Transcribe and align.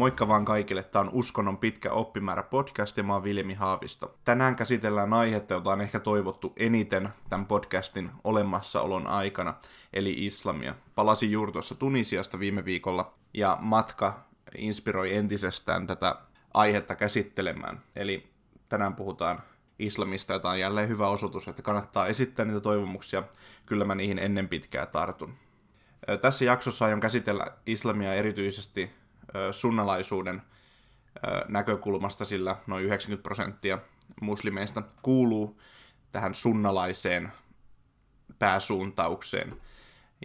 Moikka 0.00 0.28
vaan 0.28 0.44
kaikille, 0.44 0.82
tämä 0.82 1.00
on 1.00 1.10
Uskonnon 1.12 1.58
pitkä 1.58 1.92
oppimäärä 1.92 2.42
podcast 2.42 2.96
ja 2.96 3.02
mä 3.02 3.12
oon 3.12 3.24
Viljemi 3.24 3.54
Haavisto. 3.54 4.18
Tänään 4.24 4.56
käsitellään 4.56 5.12
aihetta, 5.12 5.54
jota 5.54 5.70
on 5.70 5.80
ehkä 5.80 6.00
toivottu 6.00 6.52
eniten 6.56 7.08
tämän 7.28 7.46
podcastin 7.46 8.10
olemassaolon 8.24 9.06
aikana, 9.06 9.54
eli 9.92 10.26
islamia. 10.26 10.74
Palasin 10.94 11.30
juuri 11.30 11.52
tuossa 11.52 11.74
Tunisiasta 11.74 12.38
viime 12.38 12.64
viikolla 12.64 13.14
ja 13.34 13.58
matka 13.60 14.24
inspiroi 14.58 15.14
entisestään 15.14 15.86
tätä 15.86 16.16
aihetta 16.54 16.94
käsittelemään. 16.94 17.82
Eli 17.96 18.30
tänään 18.68 18.94
puhutaan 18.94 19.42
islamista, 19.78 20.32
jota 20.32 20.50
on 20.50 20.60
jälleen 20.60 20.88
hyvä 20.88 21.08
osoitus, 21.08 21.48
että 21.48 21.62
kannattaa 21.62 22.06
esittää 22.06 22.44
niitä 22.44 22.60
toivomuksia. 22.60 23.22
Kyllä 23.66 23.84
mä 23.84 23.94
niihin 23.94 24.18
ennen 24.18 24.48
pitkää 24.48 24.86
tartun. 24.86 25.34
Tässä 26.20 26.44
jaksossa 26.44 26.84
aion 26.84 27.00
käsitellä 27.00 27.46
islamia 27.66 28.14
erityisesti 28.14 28.99
sunnalaisuuden 29.52 30.42
näkökulmasta, 31.48 32.24
sillä 32.24 32.56
noin 32.66 32.84
90 32.84 33.22
prosenttia 33.22 33.78
muslimeista 34.20 34.82
kuuluu 35.02 35.60
tähän 36.12 36.34
sunnalaiseen 36.34 37.32
pääsuuntaukseen. 38.38 39.56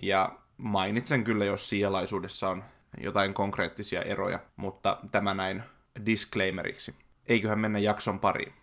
Ja 0.02 0.40
mainitsen 0.58 1.24
kyllä, 1.24 1.46
jos 1.46 1.70
sialaisuudessa 1.70 2.50
on 2.50 2.64
jotain 2.98 3.34
konkreettisia 3.34 4.02
eroja, 4.02 4.40
mutta 4.56 4.98
tämä 5.12 5.34
näin 5.34 5.64
disclaimeriksi. 6.06 6.96
Eiköhän 7.28 7.60
mennä 7.60 7.80
jakson 7.80 8.20
pariin. 8.20 8.54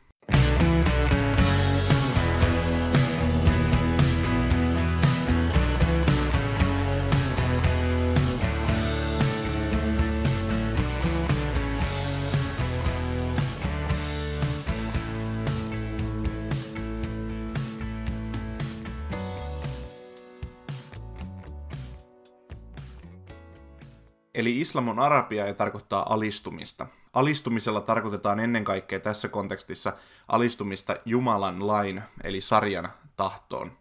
Eli 24.34 24.60
islam 24.60 24.88
on 24.88 24.98
arabia 24.98 25.46
ja 25.46 25.54
tarkoittaa 25.54 26.12
alistumista. 26.12 26.86
Alistumisella 27.12 27.80
tarkoitetaan 27.80 28.40
ennen 28.40 28.64
kaikkea 28.64 29.00
tässä 29.00 29.28
kontekstissa 29.28 29.92
alistumista 30.28 30.96
Jumalan 31.04 31.66
lain, 31.66 32.02
eli 32.24 32.40
sarjan 32.40 32.88
tahtoon. 33.16 33.72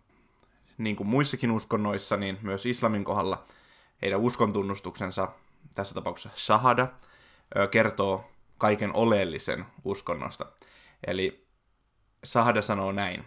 Niin 0.77 0.95
kuin 0.95 1.07
muissakin 1.07 1.51
uskonnoissa, 1.51 2.17
niin 2.17 2.37
myös 2.41 2.65
islamin 2.65 3.03
kohdalla 3.03 3.45
heidän 4.01 4.19
uskontunnustuksensa, 4.19 5.27
tässä 5.75 5.95
tapauksessa 5.95 6.37
shahada, 6.37 6.87
kertoo 7.71 8.31
kaiken 8.57 8.95
oleellisen 8.95 9.65
uskonnosta. 9.83 10.45
Eli 11.07 11.47
shahada 12.25 12.61
sanoo 12.61 12.91
näin. 12.91 13.25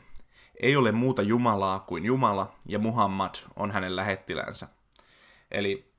Ei 0.60 0.76
ole 0.76 0.92
muuta 0.92 1.22
Jumalaa 1.22 1.80
kuin 1.80 2.04
Jumala, 2.04 2.54
ja 2.66 2.78
Muhammad 2.78 3.34
on 3.56 3.70
hänen 3.70 3.96
lähettilänsä. 3.96 4.68
Eli 5.50 5.93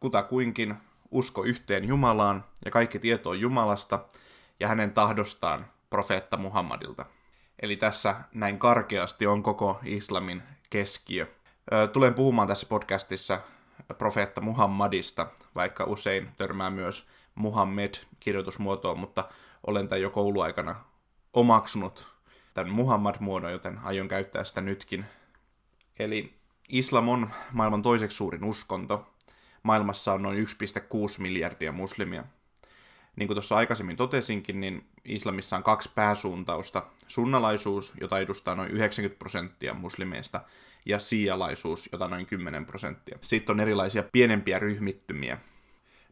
kutakuinkin 0.00 0.74
usko 1.10 1.44
yhteen 1.44 1.84
Jumalaan 1.84 2.44
ja 2.64 2.70
kaikki 2.70 2.98
tieto 2.98 3.34
Jumalasta 3.34 4.04
ja 4.60 4.68
hänen 4.68 4.92
tahdostaan 4.92 5.66
profeetta 5.90 6.36
Muhammadilta. 6.36 7.06
Eli 7.62 7.76
tässä 7.76 8.16
näin 8.34 8.58
karkeasti 8.58 9.26
on 9.26 9.42
koko 9.42 9.80
islamin 9.84 10.42
keskiö. 10.70 11.26
Tulen 11.92 12.14
puhumaan 12.14 12.48
tässä 12.48 12.66
podcastissa 12.66 13.40
profeetta 13.98 14.40
Muhammadista, 14.40 15.26
vaikka 15.54 15.84
usein 15.84 16.28
törmää 16.38 16.70
myös 16.70 17.08
Muhammed 17.34 17.94
kirjoitusmuotoon, 18.20 18.98
mutta 18.98 19.28
olen 19.66 19.88
tämän 19.88 20.02
jo 20.02 20.10
kouluaikana 20.10 20.76
omaksunut 21.32 22.06
tämän 22.54 22.72
Muhammad-muodon, 22.72 23.52
joten 23.52 23.78
aion 23.82 24.08
käyttää 24.08 24.44
sitä 24.44 24.60
nytkin. 24.60 25.04
Eli 25.98 26.34
islam 26.68 27.08
on 27.08 27.30
maailman 27.52 27.82
toiseksi 27.82 28.16
suurin 28.16 28.44
uskonto, 28.44 29.06
maailmassa 29.62 30.12
on 30.12 30.22
noin 30.22 30.46
1,6 30.46 30.46
miljardia 31.18 31.72
muslimia. 31.72 32.24
Niin 33.16 33.26
kuin 33.26 33.34
tuossa 33.34 33.56
aikaisemmin 33.56 33.96
totesinkin, 33.96 34.60
niin 34.60 34.86
islamissa 35.04 35.56
on 35.56 35.62
kaksi 35.62 35.90
pääsuuntausta. 35.94 36.86
Sunnalaisuus, 37.08 37.92
jota 38.00 38.18
edustaa 38.18 38.54
noin 38.54 38.70
90 38.70 39.18
prosenttia 39.18 39.74
muslimeista, 39.74 40.40
ja 40.86 40.98
sialaisuus, 40.98 41.88
jota 41.92 42.08
noin 42.08 42.26
10 42.26 42.66
prosenttia. 42.66 43.18
Sitten 43.20 43.52
on 43.52 43.60
erilaisia 43.60 44.02
pienempiä 44.12 44.58
ryhmittymiä. 44.58 45.38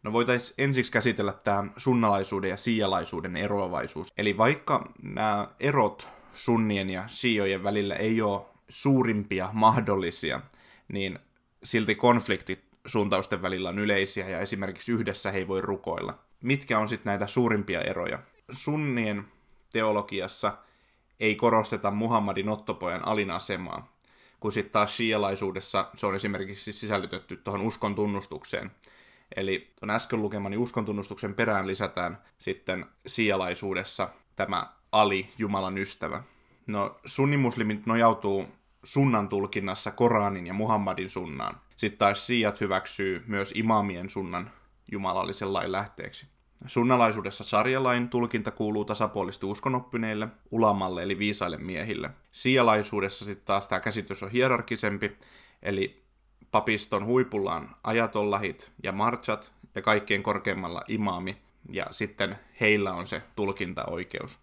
No 0.03 0.13
voitaisiin 0.13 0.55
ensiksi 0.59 0.93
käsitellä 0.93 1.33
tämä 1.33 1.65
sunnalaisuuden 1.77 2.51
ja 2.51 2.57
sialaisuuden 2.57 3.37
eroavaisuus. 3.37 4.13
Eli 4.19 4.37
vaikka 4.37 4.93
nämä 5.03 5.49
erot 5.61 6.09
sunnien 6.35 6.91
ja 6.91 7.05
siojen 7.07 7.63
välillä 7.65 7.95
ei 7.95 8.23
ole 8.23 8.47
suurimpia 8.69 9.49
mahdollisia, 9.53 10.41
niin 10.89 11.19
silti 11.63 11.95
konfliktit 11.95 12.68
suuntausten 12.89 13.43
välillä 13.43 13.69
on 13.69 13.79
yleisiä 13.79 14.29
ja 14.29 14.41
esimerkiksi 14.41 14.93
yhdessä 14.93 15.31
he 15.31 15.39
ei 15.39 15.49
voi 15.49 15.61
rukoilla. 15.61 16.19
Mitkä 16.43 16.79
on 16.79 16.89
sitten 16.89 17.11
näitä 17.11 17.27
suurimpia 17.27 17.81
eroja? 17.81 18.19
Sunnien 18.51 19.25
teologiassa 19.73 20.59
ei 21.21 21.35
korosteta 21.35 21.91
Muhammadin 21.91 22.49
ottopojan 22.49 23.09
alinasemaa, 23.09 23.93
kun 24.41 24.53
sitten 24.53 24.73
taas 24.73 24.97
shialaisuudessa 24.97 25.91
se 25.95 26.07
on 26.07 26.15
esimerkiksi 26.15 26.73
sisällytetty 26.73 27.37
tuohon 27.37 27.61
uskon 27.61 27.95
tunnustukseen. 27.95 28.71
Eli 29.37 29.73
tuon 29.81 29.91
äsken 29.91 30.23
lukemani 30.23 30.57
uskon 30.57 30.85
tunnustuksen 30.85 31.35
perään 31.35 31.67
lisätään 31.67 32.19
sitten 32.39 32.87
sialaisuudessa 33.07 34.09
tämä 34.37 34.73
Ali, 34.93 35.31
Jumalan 35.39 35.79
ystävä. 35.79 36.23
No 36.67 37.01
sunnimuslimit 37.05 37.87
nojautuu 37.87 38.47
sunnan 38.85 39.29
tulkinnassa 39.29 39.91
Koranin 39.91 40.47
ja 40.47 40.55
Muhammadin 40.55 41.11
sunnaan. 41.11 41.61
Sitten 41.79 41.99
taas 41.99 42.27
siijat 42.27 42.61
hyväksyy 42.61 43.25
myös 43.27 43.53
imaamien 43.55 44.11
sunnan 44.11 44.51
jumalallisen 44.93 45.53
lain 45.53 45.73
lähteeksi. 45.73 46.27
Sunnalaisuudessa 46.67 47.45
sarjalain 47.45 48.09
tulkinta 48.09 48.51
kuuluu 48.51 48.85
tasapuolisesti 48.85 49.47
uskonoppineille, 49.47 50.29
ulamalle 50.51 51.03
eli 51.03 51.19
viisaille 51.19 51.57
miehille. 51.57 52.11
Sialaisuudessa 52.33 53.25
sitten 53.25 53.47
taas 53.47 53.69
tämä 53.69 53.81
käsitys 53.81 54.23
on 54.23 54.31
hierarkisempi, 54.31 55.19
eli 55.63 56.03
papiston 56.51 57.05
huipullaan 57.05 57.77
ajatollahit 57.85 58.73
ja 58.83 58.93
marchat 58.93 59.53
ja 59.75 59.83
kaikkien 59.83 60.23
korkeimmalla 60.23 60.83
imaami, 60.89 61.39
ja 61.71 61.87
sitten 61.91 62.39
heillä 62.61 62.93
on 62.93 63.07
se 63.07 63.23
tulkintaoikeus. 63.37 64.39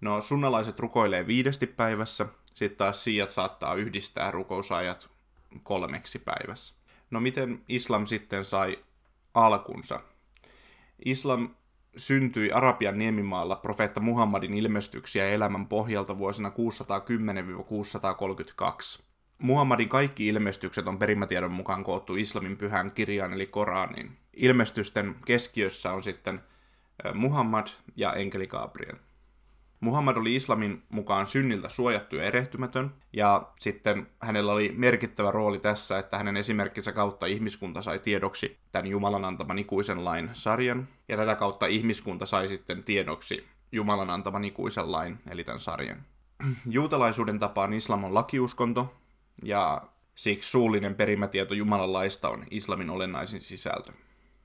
No 0.00 0.22
sunnalaiset 0.22 0.80
rukoilee 0.80 1.26
viidesti 1.26 1.66
päivässä, 1.66 2.26
sitten 2.54 2.78
taas 2.78 3.04
siijat 3.04 3.30
saattaa 3.30 3.74
yhdistää 3.74 4.30
rukousajat 4.30 5.15
kolmeksi 5.62 6.18
päivässä. 6.18 6.74
No 7.10 7.20
miten 7.20 7.62
islam 7.68 8.06
sitten 8.06 8.44
sai 8.44 8.78
alkunsa? 9.34 10.00
Islam 11.04 11.54
syntyi 11.96 12.52
Arabian 12.52 12.98
niemimaalla 12.98 13.56
profeetta 13.56 14.00
Muhammadin 14.00 14.54
ilmestyksiä 14.54 15.28
elämän 15.28 15.66
pohjalta 15.66 16.18
vuosina 16.18 16.52
610-632. 18.98 19.02
Muhammadin 19.38 19.88
kaikki 19.88 20.28
ilmestykset 20.28 20.86
on 20.86 20.98
perimätiedon 20.98 21.52
mukaan 21.52 21.84
koottu 21.84 22.16
islamin 22.16 22.56
pyhän 22.56 22.90
kirjaan 22.90 23.32
eli 23.32 23.46
Koraniin. 23.46 24.16
Ilmestysten 24.34 25.16
keskiössä 25.26 25.92
on 25.92 26.02
sitten 26.02 26.40
Muhammad 27.14 27.66
ja 27.96 28.12
enkeli 28.12 28.46
Gabriel. 28.46 28.96
Muhammad 29.80 30.16
oli 30.16 30.36
islamin 30.36 30.82
mukaan 30.88 31.26
synniltä 31.26 31.68
suojattu 31.68 32.16
ja 32.16 32.22
erehtymätön, 32.22 32.94
ja 33.12 33.52
sitten 33.60 34.06
hänellä 34.22 34.52
oli 34.52 34.74
merkittävä 34.76 35.30
rooli 35.30 35.58
tässä, 35.58 35.98
että 35.98 36.18
hänen 36.18 36.36
esimerkkinsä 36.36 36.92
kautta 36.92 37.26
ihmiskunta 37.26 37.82
sai 37.82 37.98
tiedoksi 37.98 38.58
tämän 38.72 38.86
Jumalan 38.86 39.24
antaman 39.24 39.58
ikuisen 39.58 40.04
lain 40.04 40.30
sarjan, 40.32 40.88
ja 41.08 41.16
tätä 41.16 41.34
kautta 41.34 41.66
ihmiskunta 41.66 42.26
sai 42.26 42.48
sitten 42.48 42.84
tiedoksi 42.84 43.46
Jumalan 43.72 44.10
antaman 44.10 44.44
ikuisen 44.44 44.92
lain, 44.92 45.18
eli 45.30 45.44
tämän 45.44 45.60
sarjan. 45.60 46.02
Juutalaisuuden 46.66 47.38
tapaan 47.38 47.72
islam 47.72 48.04
on 48.04 48.14
lakiuskonto, 48.14 48.94
ja 49.42 49.82
siksi 50.14 50.50
suullinen 50.50 50.94
perimätieto 50.94 51.54
Jumalan 51.54 51.92
laista 51.92 52.28
on 52.28 52.44
islamin 52.50 52.90
olennaisin 52.90 53.40
sisältö. 53.40 53.92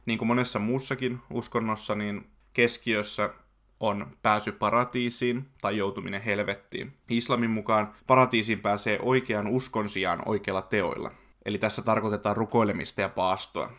Niin 0.05 0.17
kuin 0.17 0.27
monessa 0.27 0.59
muussakin 0.59 1.19
uskonnossa, 1.29 1.95
niin 1.95 2.29
keskiössä 2.53 3.33
on 3.81 4.17
pääsy 4.21 4.51
paratiisiin 4.51 5.49
tai 5.61 5.77
joutuminen 5.77 6.21
helvettiin. 6.21 6.93
Islamin 7.09 7.49
mukaan 7.49 7.93
paratiisiin 8.07 8.59
pääsee 8.59 8.99
oikean 9.01 9.47
uskon 9.47 9.89
sijaan 9.89 10.21
oikeilla 10.25 10.61
teoilla. 10.61 11.11
Eli 11.45 11.57
tässä 11.57 11.81
tarkoitetaan 11.81 12.37
rukoilemista 12.37 13.01
ja 13.01 13.09
paastoa. 13.09 13.71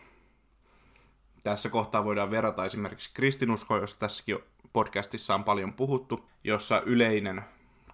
Tässä 1.43 1.69
kohtaa 1.69 2.05
voidaan 2.05 2.31
verrata 2.31 2.65
esimerkiksi 2.65 3.11
kristinuskoa, 3.15 3.79
josta 3.79 3.99
tässäkin 3.99 4.39
podcastissa 4.73 5.35
on 5.35 5.45
paljon 5.45 5.73
puhuttu, 5.73 6.29
jossa 6.45 6.83
yleinen 6.87 7.43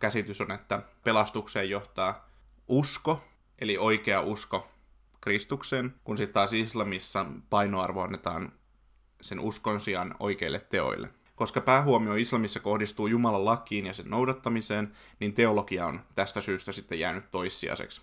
käsitys 0.01 0.41
on, 0.41 0.51
että 0.51 0.83
pelastukseen 1.05 1.71
johtaa 1.71 2.29
usko, 2.69 3.25
eli 3.59 3.79
oikea 3.79 4.21
usko 4.21 4.69
Kristukseen, 5.21 5.95
kun 6.05 6.17
sitten 6.17 6.35
taas 6.35 6.53
islamissa 6.53 7.27
painoarvo 7.51 8.03
annetaan 8.03 8.53
sen 9.21 9.41
uskon 9.41 9.81
sijaan 9.81 10.15
oikeille 10.21 10.61
teoille. 10.61 11.18
Koska 11.39 11.61
päähuomio 11.61 12.15
islamissa 12.15 12.61
kohdistuu 12.61 13.07
Jumalan 13.07 13.45
lakiin 13.45 13.87
ja 13.87 13.95
sen 13.95 14.11
noudattamiseen, 14.11 14.93
niin 15.21 15.35
teologia 15.35 15.87
on 15.87 16.01
tästä 16.15 16.41
syystä 16.41 16.73
sitten 16.73 17.01
jäänyt 17.01 17.31
toissijaiseksi. 17.31 18.01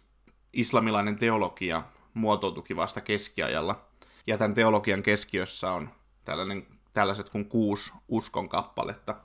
Islamilainen 0.53 1.15
teologia 1.15 1.83
muotoutuki 2.13 2.75
vasta 2.75 3.01
keskiajalla, 3.01 3.85
ja 4.27 4.37
tämän 4.37 4.53
teologian 4.53 5.03
keskiössä 5.03 5.71
on 5.71 5.89
tällainen, 6.25 6.67
tällaiset 6.93 7.29
kuin 7.29 7.45
kuusi 7.45 7.93
uskon 8.07 8.49
kappaletta, 8.49 9.15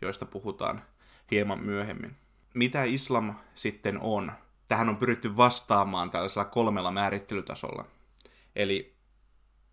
joista 0.00 0.26
puhutaan 0.26 0.82
hieman 1.30 1.64
myöhemmin. 1.64 2.16
Mitä 2.54 2.84
islam 2.84 3.34
sitten 3.54 4.00
on? 4.00 4.32
Tähän 4.68 4.88
on 4.88 4.96
pyritty 4.96 5.36
vastaamaan 5.36 6.10
tällaisella 6.10 6.44
kolmella 6.44 6.90
määrittelytasolla. 6.90 7.84
Eli 8.56 8.94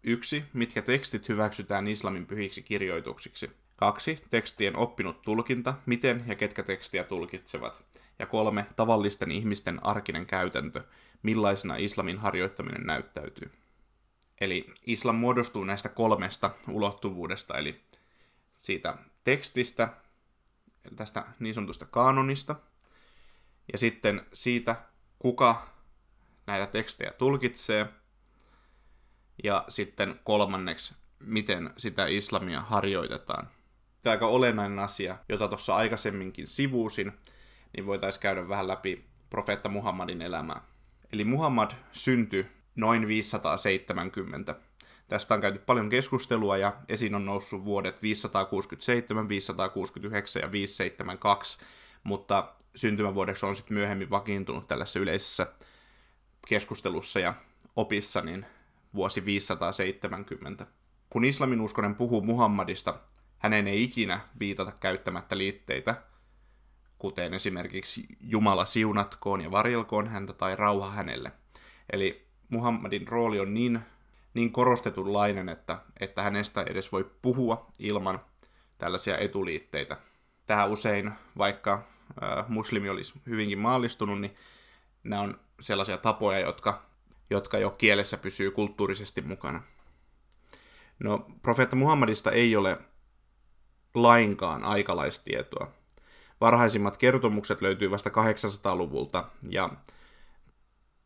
yksi, 0.03 0.43
mitkä 0.53 0.81
tekstit 0.81 1.29
hyväksytään 1.29 1.87
islamin 1.87 2.25
pyhiksi 2.25 2.61
kirjoituksiksi. 2.61 3.51
Kaksi, 3.77 4.23
tekstien 4.29 4.75
oppinut 4.75 5.21
tulkinta, 5.21 5.73
miten 5.85 6.23
ja 6.27 6.35
ketkä 6.35 6.63
tekstiä 6.63 7.03
tulkitsevat. 7.03 7.83
Ja 8.19 8.25
kolme, 8.25 8.65
tavallisten 8.75 9.31
ihmisten 9.31 9.85
arkinen 9.85 10.25
käytäntö, 10.25 10.83
millaisena 11.23 11.75
islamin 11.75 12.17
harjoittaminen 12.17 12.85
näyttäytyy. 12.85 13.51
Eli 14.41 14.73
islam 14.85 15.15
muodostuu 15.15 15.63
näistä 15.63 15.89
kolmesta 15.89 16.51
ulottuvuudesta, 16.69 17.57
eli 17.57 17.81
siitä 18.53 18.97
tekstistä, 19.23 19.89
tästä 20.95 21.25
niin 21.39 21.53
sanotusta 21.53 21.85
kanonista, 21.85 22.55
ja 23.73 23.77
sitten 23.77 24.25
siitä, 24.33 24.75
kuka 25.19 25.67
näitä 26.47 26.67
tekstejä 26.67 27.11
tulkitsee, 27.11 27.87
ja 29.43 29.65
sitten 29.69 30.19
kolmanneksi, 30.23 30.95
miten 31.19 31.73
sitä 31.77 32.05
islamia 32.05 32.61
harjoitetaan. 32.61 33.56
Tämä 34.07 34.13
aika 34.13 34.27
olennainen 34.27 34.79
asia, 34.79 35.17
jota 35.29 35.47
tuossa 35.47 35.75
aikaisemminkin 35.75 36.47
sivuusin, 36.47 37.11
niin 37.75 37.85
voitaisiin 37.85 38.21
käydä 38.21 38.49
vähän 38.49 38.67
läpi 38.67 39.05
profeetta 39.29 39.69
Muhammadin 39.69 40.21
elämää. 40.21 40.61
Eli 41.13 41.23
Muhammad 41.23 41.71
syntyi 41.91 42.47
noin 42.75 43.07
570. 43.07 44.55
Tästä 45.07 45.33
on 45.33 45.41
käyty 45.41 45.59
paljon 45.59 45.89
keskustelua 45.89 46.57
ja 46.57 46.73
esiin 46.89 47.15
on 47.15 47.25
noussut 47.25 47.65
vuodet 47.65 48.01
567, 48.01 49.29
569 49.29 50.41
ja 50.41 50.51
572, 50.51 51.57
mutta 52.03 52.53
syntymävuodeksi 52.75 53.45
on 53.45 53.55
sitten 53.55 53.77
myöhemmin 53.77 54.09
vakiintunut 54.09 54.67
tällaisessa 54.67 54.99
yleisessä 54.99 55.47
keskustelussa 56.47 57.19
ja 57.19 57.33
opissa 57.75 58.21
niin 58.21 58.45
vuosi 58.93 59.25
570. 59.25 60.67
Kun 61.09 61.25
islamin 61.25 61.61
uskonen 61.61 61.95
puhuu 61.95 62.21
Muhammadista, 62.21 62.99
hänen 63.37 63.67
ei 63.67 63.83
ikinä 63.83 64.19
viitata 64.39 64.71
käyttämättä 64.79 65.37
liitteitä, 65.37 65.95
kuten 66.97 67.33
esimerkiksi 67.33 68.05
Jumala 68.21 68.65
siunatkoon 68.65 69.41
ja 69.41 69.51
varjelkoon 69.51 70.07
häntä 70.07 70.33
tai 70.33 70.55
rauha 70.55 70.91
hänelle. 70.91 71.31
Eli 71.93 72.27
Muhammadin 72.49 73.07
rooli 73.07 73.39
on 73.39 73.53
niin, 73.53 73.79
niin 74.33 74.51
korostetunlainen, 74.51 75.49
että, 75.49 75.77
että 75.99 76.21
hänestä 76.21 76.63
edes 76.63 76.91
voi 76.91 77.11
puhua 77.21 77.71
ilman 77.79 78.19
tällaisia 78.77 79.17
etuliitteitä. 79.17 79.97
Tähän 80.45 80.69
usein, 80.69 81.11
vaikka 81.37 81.87
äh, 82.23 82.49
muslimi 82.49 82.89
olisi 82.89 83.13
hyvinkin 83.25 83.59
maallistunut, 83.59 84.21
niin 84.21 84.35
nämä 85.03 85.21
on 85.21 85.39
sellaisia 85.59 85.97
tapoja, 85.97 86.39
jotka, 86.39 86.81
jotka 87.29 87.57
jo 87.57 87.69
kielessä 87.69 88.17
pysyy 88.17 88.51
kulttuurisesti 88.51 89.21
mukana. 89.21 89.63
No, 90.99 91.25
profeetta 91.41 91.75
Muhammadista 91.75 92.31
ei 92.31 92.55
ole 92.55 92.77
lainkaan 94.03 94.63
aikalaistietoa. 94.63 95.71
Varhaisimmat 96.41 96.97
kertomukset 96.97 97.61
löytyy 97.61 97.91
vasta 97.91 98.09
800-luvulta, 98.09 99.23
ja 99.49 99.69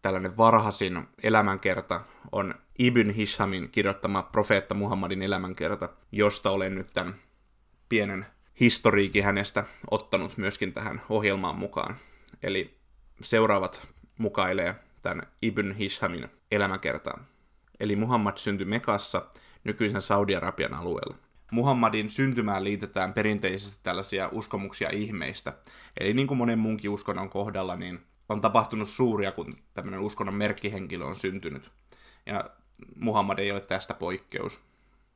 tällainen 0.02 0.38
varhaisin 0.38 1.08
elämänkerta 1.24 2.02
on 2.32 2.56
Ibn 2.80 3.10
Hishamin 3.10 3.70
kirjoittama 3.70 4.24
profeetta 4.24 4.76
Muhammadin 4.76 5.22
elämänkerta, 5.22 5.90
josta 6.12 6.52
olen 6.52 6.76
nyt 6.76 6.94
tämän 6.94 7.16
pienen 7.90 8.26
historiikin 8.60 9.24
hänestä 9.24 9.64
ottanut 9.92 10.38
myöskin 10.38 10.74
tähän 10.74 11.02
ohjelmaan 11.10 11.56
mukaan. 11.56 11.96
Eli 12.44 12.78
seuraavat 13.22 13.88
mukailee 14.18 14.76
tämän 15.02 15.22
Ibn 15.42 15.72
Hishamin 15.72 16.28
elämäkertaan. 16.52 17.26
Eli 17.80 17.96
Muhammad 17.96 18.38
syntyi 18.38 18.66
Mekassa, 18.66 19.26
nykyisen 19.64 20.02
Saudi-Arabian 20.02 20.74
alueella. 20.74 21.16
Muhammadin 21.52 22.10
syntymään 22.10 22.64
liitetään 22.64 23.14
perinteisesti 23.14 23.80
tällaisia 23.84 24.30
uskomuksia 24.32 24.90
ihmeistä. 24.90 25.54
Eli 26.00 26.14
niin 26.14 26.28
kuin 26.28 26.38
monen 26.38 26.60
muunkin 26.60 26.90
uskonnon 26.90 27.30
kohdalla, 27.30 27.76
niin 27.76 28.00
on 28.30 28.42
tapahtunut 28.42 28.90
suuria, 28.90 29.32
kun 29.32 29.54
tämmöinen 29.74 30.00
uskonnon 30.00 30.36
merkkihenkilö 30.36 31.06
on 31.06 31.16
syntynyt. 31.16 31.72
Ja 32.26 32.50
Muhammad 32.96 33.40
ei 33.40 33.52
ole 33.52 33.62
tästä 33.62 33.94
poikkeus. 33.94 34.62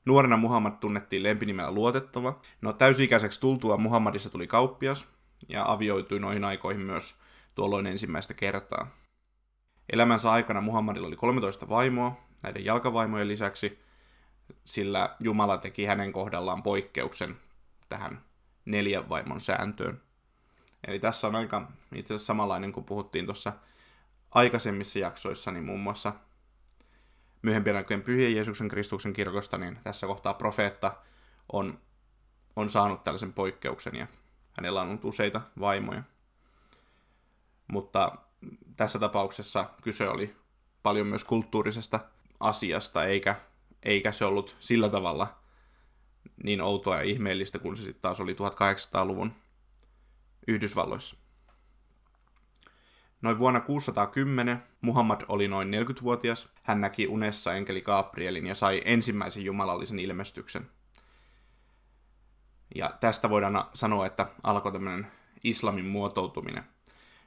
Nuorena 0.06 0.38
Muhammad 0.38 0.74
tunnettiin 0.80 1.24
lempinimellä 1.24 1.72
luotettava. 1.72 2.40
No 2.62 2.74
täysi-ikäiseksi 2.74 3.40
tultua 3.40 3.78
Muhammadissa 3.78 4.30
tuli 4.30 4.48
kauppias 4.48 5.08
ja 5.50 5.72
avioitui 5.72 6.20
noihin 6.20 6.44
aikoihin 6.44 6.82
myös 6.82 7.16
tuolloin 7.56 7.88
ensimmäistä 7.88 8.34
kertaa. 8.34 8.88
Elämänsä 9.94 10.32
aikana 10.32 10.62
Muhammadilla 10.62 11.08
oli 11.08 11.16
13 11.16 11.70
vaimoa, 11.70 12.22
näiden 12.44 12.66
jalkavaimojen 12.66 13.28
lisäksi, 13.28 13.85
sillä 14.64 15.16
Jumala 15.20 15.58
teki 15.58 15.86
hänen 15.86 16.14
kohdallaan 16.14 16.64
poikkeuksen 16.64 17.38
tähän 17.90 18.22
neljän 18.66 19.10
vaimon 19.10 19.42
sääntöön. 19.42 20.02
Eli 20.88 21.00
tässä 21.00 21.28
on 21.28 21.36
aika 21.36 21.72
itse 21.96 22.14
asiassa 22.14 22.28
samanlainen 22.28 22.72
kuin 22.72 22.84
puhuttiin 22.84 23.26
tuossa 23.26 23.54
aikaisemmissa 24.32 25.00
jaksoissa, 25.00 25.52
niin 25.52 25.64
muun 25.64 25.80
muassa 25.80 26.14
myöhempien 27.42 27.76
aikojen 27.76 28.04
pyhien 28.04 28.36
Jeesuksen 28.36 28.68
Kristuksen 28.68 29.14
kirkosta, 29.14 29.58
niin 29.58 29.80
tässä 29.84 30.08
kohtaa 30.08 30.34
profeetta 30.34 30.94
on, 31.52 31.80
on 32.56 32.70
saanut 32.70 33.04
tällaisen 33.04 33.34
poikkeuksen 33.34 33.96
ja 33.96 34.08
hänellä 34.58 34.82
on 34.82 34.88
ollut 34.88 35.06
useita 35.06 35.42
vaimoja. 35.60 36.04
Mutta 37.68 38.12
tässä 38.76 39.00
tapauksessa 39.00 39.70
kyse 39.82 40.10
oli 40.10 40.36
paljon 40.84 41.08
myös 41.08 41.24
kulttuurisesta 41.24 42.00
asiasta, 42.40 43.04
eikä, 43.04 43.36
eikä 43.86 44.12
se 44.12 44.26
ollut 44.26 44.56
sillä 44.60 44.90
tavalla 44.90 45.36
niin 46.44 46.62
outoa 46.62 46.96
ja 46.96 47.02
ihmeellistä 47.02 47.60
kuin 47.60 47.78
se 47.78 47.84
sitten 47.84 48.02
taas 48.02 48.20
oli 48.20 48.34
1800-luvun 48.34 49.34
Yhdysvalloissa. 50.48 51.16
Noin 53.22 53.40
vuonna 53.40 53.60
610 53.60 54.64
Muhammad 54.82 55.22
oli 55.28 55.48
noin 55.48 55.72
40-vuotias. 55.74 56.50
Hän 56.64 56.82
näki 56.82 57.08
unessa 57.08 57.54
enkeli 57.54 57.82
Gabrielin 57.82 58.48
ja 58.48 58.56
sai 58.56 58.82
ensimmäisen 58.86 59.46
jumalallisen 59.46 60.00
ilmestyksen. 60.00 60.70
Ja 62.76 62.90
tästä 63.00 63.30
voidaan 63.30 63.66
sanoa, 63.74 64.06
että 64.06 64.28
alkoi 64.44 64.72
tämmöinen 64.72 65.08
islamin 65.44 65.86
muotoutuminen. 65.86 66.64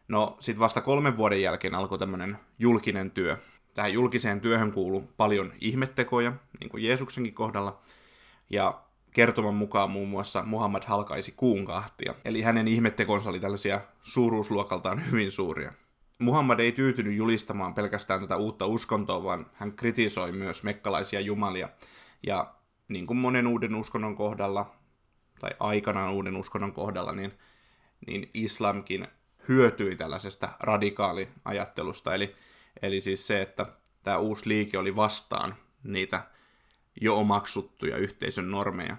No, 0.08 0.36
sitten 0.40 0.60
vasta 0.60 0.80
kolmen 0.80 1.16
vuoden 1.16 1.42
jälkeen 1.42 1.74
alkoi 1.74 1.98
tämmöinen 1.98 2.38
julkinen 2.58 3.10
työ. 3.10 3.36
Tähän 3.74 3.92
julkiseen 3.92 4.40
työhön 4.40 4.72
kuuluu 4.72 5.12
paljon 5.16 5.52
ihmettekoja, 5.60 6.32
niin 6.60 6.70
kuin 6.70 6.84
Jeesuksenkin 6.84 7.34
kohdalla. 7.34 7.78
Ja 8.50 8.80
kertoman 9.10 9.54
mukaan 9.54 9.90
muun 9.90 10.08
muassa 10.08 10.42
Muhammad 10.42 10.82
halkaisi 10.86 11.32
kuun 11.32 11.64
kahtia. 11.64 12.14
Eli 12.24 12.42
hänen 12.42 12.68
ihmettekonsa 12.68 13.30
oli 13.30 13.40
tällaisia 13.40 13.80
suuruusluokaltaan 14.02 15.10
hyvin 15.10 15.32
suuria. 15.32 15.72
Muhammad 16.18 16.60
ei 16.60 16.72
tyytynyt 16.72 17.16
julistamaan 17.16 17.74
pelkästään 17.74 18.20
tätä 18.20 18.36
uutta 18.36 18.66
uskontoa, 18.66 19.24
vaan 19.24 19.46
hän 19.54 19.72
kritisoi 19.72 20.32
myös 20.32 20.62
mekkalaisia 20.62 21.20
jumalia. 21.20 21.68
Ja 22.26 22.54
niin 22.88 23.06
kuin 23.06 23.16
monen 23.16 23.46
uuden 23.46 23.74
uskonnon 23.74 24.14
kohdalla, 24.14 24.74
tai 25.40 25.50
aikanaan 25.60 26.12
uuden 26.12 26.36
uskonnon 26.36 26.72
kohdalla, 26.72 27.12
niin, 27.12 27.32
niin 28.06 28.30
islamkin 28.34 29.06
hyötyi 29.48 29.96
tällaisesta 29.96 30.48
radikaaliajattelusta. 30.60 32.14
Eli, 32.14 32.36
eli 32.82 33.00
siis 33.00 33.26
se, 33.26 33.42
että 33.42 33.66
tämä 34.02 34.18
uusi 34.18 34.48
liike 34.48 34.78
oli 34.78 34.96
vastaan 34.96 35.54
niitä 35.82 36.22
jo 37.00 37.16
omaksuttuja 37.18 37.96
yhteisön 37.96 38.50
normeja. 38.50 38.96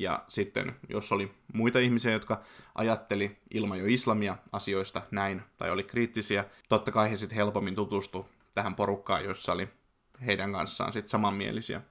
Ja 0.00 0.24
sitten, 0.28 0.76
jos 0.88 1.12
oli 1.12 1.34
muita 1.54 1.78
ihmisiä, 1.78 2.12
jotka 2.12 2.42
ajatteli 2.74 3.38
ilman 3.50 3.78
jo 3.78 3.84
islamia 3.88 4.36
asioista 4.52 5.02
näin, 5.10 5.42
tai 5.56 5.70
oli 5.70 5.84
kriittisiä, 5.84 6.44
totta 6.68 6.92
kai 6.92 7.10
he 7.10 7.16
sitten 7.16 7.36
helpommin 7.36 7.74
tutustu 7.74 8.28
tähän 8.54 8.74
porukkaan, 8.74 9.24
jossa 9.24 9.52
oli 9.52 9.68
heidän 10.26 10.52
kanssaan 10.52 10.92
sitten 10.92 11.10
samanmielisiä. 11.10 11.82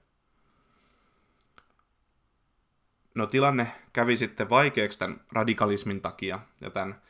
No 3.16 3.28
tilanne 3.28 3.72
kävi 3.94 4.18
sitten 4.18 4.50
vaikeaksi 4.50 5.00
tämän 5.00 5.22
radikalismin 5.32 6.02
takia 6.02 6.40
ja 6.62 6.70
tämän 6.70 7.02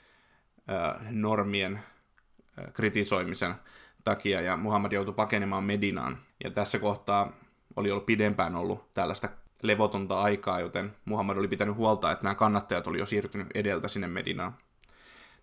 äh, 0.69 1.11
normien 1.11 1.75
äh, 1.75 2.73
kritisoimisen 2.73 3.55
takia, 4.03 4.41
ja 4.41 4.57
Muhammad 4.57 4.91
joutui 4.91 5.13
pakenemaan 5.13 5.63
Medinaan. 5.63 6.17
Ja 6.43 6.51
tässä 6.51 6.79
kohtaa 6.79 7.31
oli 7.75 7.91
ollut 7.91 8.05
pidempään 8.05 8.55
ollut 8.55 8.93
tällaista 8.93 9.29
levotonta 9.61 10.21
aikaa, 10.21 10.59
joten 10.59 10.95
Muhammad 11.05 11.37
oli 11.37 11.47
pitänyt 11.47 11.75
huolta, 11.75 12.11
että 12.11 12.23
nämä 12.23 12.35
kannattajat 12.35 12.87
oli 12.87 12.99
jo 12.99 13.05
siirtynyt 13.05 13.47
edeltä 13.55 13.87
sinne 13.87 14.07
Medinaan. 14.07 14.57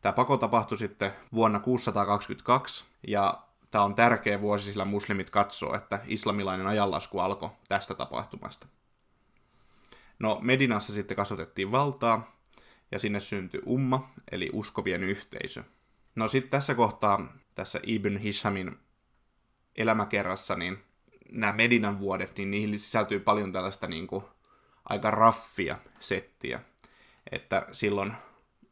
Tämä 0.02 0.12
pako 0.12 0.36
tapahtui 0.36 0.78
sitten 0.78 1.12
vuonna 1.34 1.60
622, 1.60 2.84
ja 3.06 3.42
tämä 3.70 3.84
on 3.84 3.94
tärkeä 3.94 4.40
vuosi, 4.40 4.64
sillä 4.64 4.84
muslimit 4.84 5.30
katsoo, 5.30 5.74
että 5.74 6.00
islamilainen 6.06 6.66
ajanlasku 6.66 7.18
alkoi 7.18 7.50
tästä 7.68 7.94
tapahtumasta. 7.94 8.66
No, 10.18 10.38
Medinassa 10.42 10.92
sitten 10.92 11.16
kasvatettiin 11.16 11.72
valtaa, 11.72 12.38
ja 12.92 12.98
sinne 12.98 13.20
syntyi 13.20 13.60
umma, 13.66 14.10
eli 14.32 14.50
uskovien 14.52 15.02
yhteisö. 15.02 15.64
No 16.14 16.28
sitten 16.28 16.50
tässä 16.50 16.74
kohtaa, 16.74 17.32
tässä 17.54 17.80
Ibn 17.82 18.16
Hishamin 18.16 18.78
elämäkerrassa, 19.76 20.56
niin 20.56 20.78
nämä 21.32 21.52
Medinan 21.52 21.98
vuodet, 21.98 22.38
niin 22.38 22.50
niihin 22.50 22.78
sisältyy 22.78 23.20
paljon 23.20 23.52
tällaista 23.52 23.86
niin 23.86 24.06
kuin, 24.06 24.24
aika 24.84 25.10
raffia 25.10 25.78
settiä. 26.00 26.60
Että 27.32 27.66
silloin, 27.72 28.12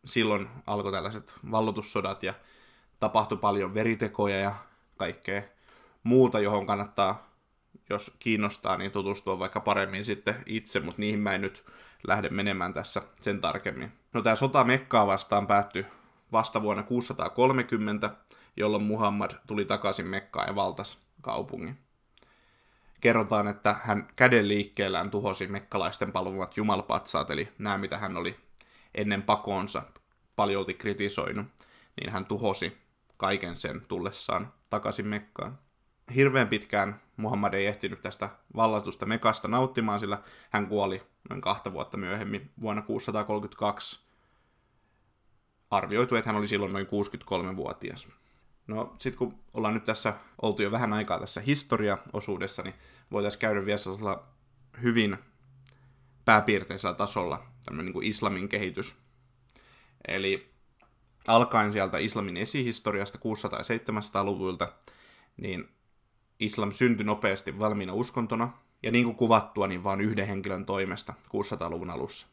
silloin 0.04 0.48
alkoi 0.66 0.92
tällaiset 0.92 1.34
vallotussodat 1.50 2.22
ja 2.22 2.34
tapahtui 3.00 3.38
paljon 3.38 3.74
veritekoja 3.74 4.36
ja 4.36 4.54
kaikkea 4.96 5.42
muuta, 6.02 6.40
johon 6.40 6.66
kannattaa, 6.66 7.30
jos 7.90 8.16
kiinnostaa, 8.18 8.76
niin 8.76 8.90
tutustua 8.90 9.38
vaikka 9.38 9.60
paremmin 9.60 10.04
sitten 10.04 10.42
itse, 10.46 10.80
mutta 10.80 11.00
niihin 11.00 11.20
mä 11.20 11.34
en 11.34 11.40
nyt 11.40 11.64
lähde 12.06 12.28
menemään 12.28 12.74
tässä 12.74 13.02
sen 13.20 13.40
tarkemmin. 13.40 13.92
No 14.12 14.22
tämä 14.22 14.36
sota 14.36 14.64
Mekkaa 14.64 15.06
vastaan 15.06 15.46
päättyi 15.46 15.86
vasta 16.32 16.62
vuonna 16.62 16.82
630, 16.82 18.10
jolloin 18.56 18.82
Muhammad 18.82 19.30
tuli 19.46 19.64
takaisin 19.64 20.08
Mekkaan 20.08 20.48
ja 20.48 20.54
valtas 20.54 20.98
kaupungin. 21.20 21.78
Kerrotaan, 23.00 23.48
että 23.48 23.76
hän 23.82 24.08
käden 24.16 24.48
liikkeellään 24.48 25.10
tuhosi 25.10 25.46
mekkalaisten 25.46 26.12
palvomat 26.12 26.56
jumalpatsaat, 26.56 27.30
eli 27.30 27.48
nämä 27.58 27.78
mitä 27.78 27.98
hän 27.98 28.16
oli 28.16 28.36
ennen 28.94 29.22
pakoonsa 29.22 29.82
paljolti 30.36 30.74
kritisoinut, 30.74 31.46
niin 32.00 32.12
hän 32.12 32.26
tuhosi 32.26 32.78
kaiken 33.16 33.56
sen 33.56 33.82
tullessaan 33.88 34.52
takaisin 34.70 35.06
Mekkaan. 35.06 35.58
Hirveän 36.14 36.48
pitkään 36.48 37.00
Muhammad 37.16 37.54
ei 37.54 37.66
ehtinyt 37.66 38.02
tästä 38.02 38.30
vallatusta 38.56 39.06
Mekasta 39.06 39.48
nauttimaan, 39.48 40.00
sillä 40.00 40.18
hän 40.50 40.66
kuoli 40.66 41.02
noin 41.30 41.40
kahta 41.40 41.72
vuotta 41.72 41.96
myöhemmin 41.96 42.50
vuonna 42.60 42.82
632. 42.82 44.05
Arvioitu, 45.76 46.14
että 46.14 46.28
hän 46.28 46.38
oli 46.38 46.48
silloin 46.48 46.72
noin 46.72 46.86
63-vuotias. 46.86 48.08
No 48.66 48.96
sitten 48.98 49.18
kun 49.18 49.38
ollaan 49.54 49.74
nyt 49.74 49.84
tässä 49.84 50.14
oltu 50.42 50.62
jo 50.62 50.70
vähän 50.70 50.92
aikaa 50.92 51.20
tässä 51.20 51.40
historiaosuudessa, 51.40 52.62
niin 52.62 52.74
voitaisiin 53.10 53.40
käydä 53.40 53.66
vielä 53.66 53.78
sellaisella 53.78 54.26
hyvin 54.82 55.18
pääpiirteisellä 56.24 56.94
tasolla 56.94 57.46
tämmöinen 57.64 57.84
niin 57.86 57.92
kuin 57.92 58.06
islamin 58.06 58.48
kehitys. 58.48 58.96
Eli 60.08 60.50
alkaen 61.28 61.72
sieltä 61.72 61.98
islamin 61.98 62.36
esihistoriasta 62.36 63.18
600- 63.18 63.22
ja 63.56 63.92
700-luvulta, 63.92 64.72
niin 65.36 65.68
islam 66.40 66.72
syntyi 66.72 67.06
nopeasti 67.06 67.58
valmiina 67.58 67.92
uskontona, 67.92 68.52
ja 68.82 68.90
niin 68.90 69.04
kuin 69.04 69.16
kuvattua, 69.16 69.66
niin 69.66 69.84
vain 69.84 70.00
yhden 70.00 70.26
henkilön 70.26 70.66
toimesta 70.66 71.14
600-luvun 71.28 71.90
alussa. 71.90 72.26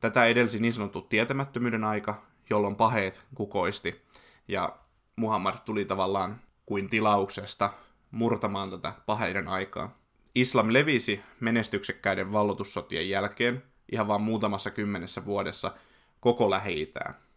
Tätä 0.00 0.26
edelsi 0.26 0.60
niin 0.60 0.72
sanottu 0.72 1.00
tietämättömyyden 1.00 1.84
aika, 1.84 2.22
jolloin 2.50 2.76
paheet 2.76 3.24
kukoisti, 3.34 4.02
ja 4.48 4.76
Muhammad 5.16 5.54
tuli 5.64 5.84
tavallaan 5.84 6.40
kuin 6.66 6.88
tilauksesta 6.88 7.72
murtamaan 8.10 8.70
tätä 8.70 8.92
paheiden 9.06 9.48
aikaa. 9.48 9.98
Islam 10.34 10.72
levisi 10.72 11.20
menestyksekkäiden 11.40 12.32
vallotussotien 12.32 13.08
jälkeen 13.08 13.62
ihan 13.92 14.08
vain 14.08 14.22
muutamassa 14.22 14.70
kymmenessä 14.70 15.24
vuodessa 15.24 15.74
koko 16.20 16.50
lähi 16.50 16.92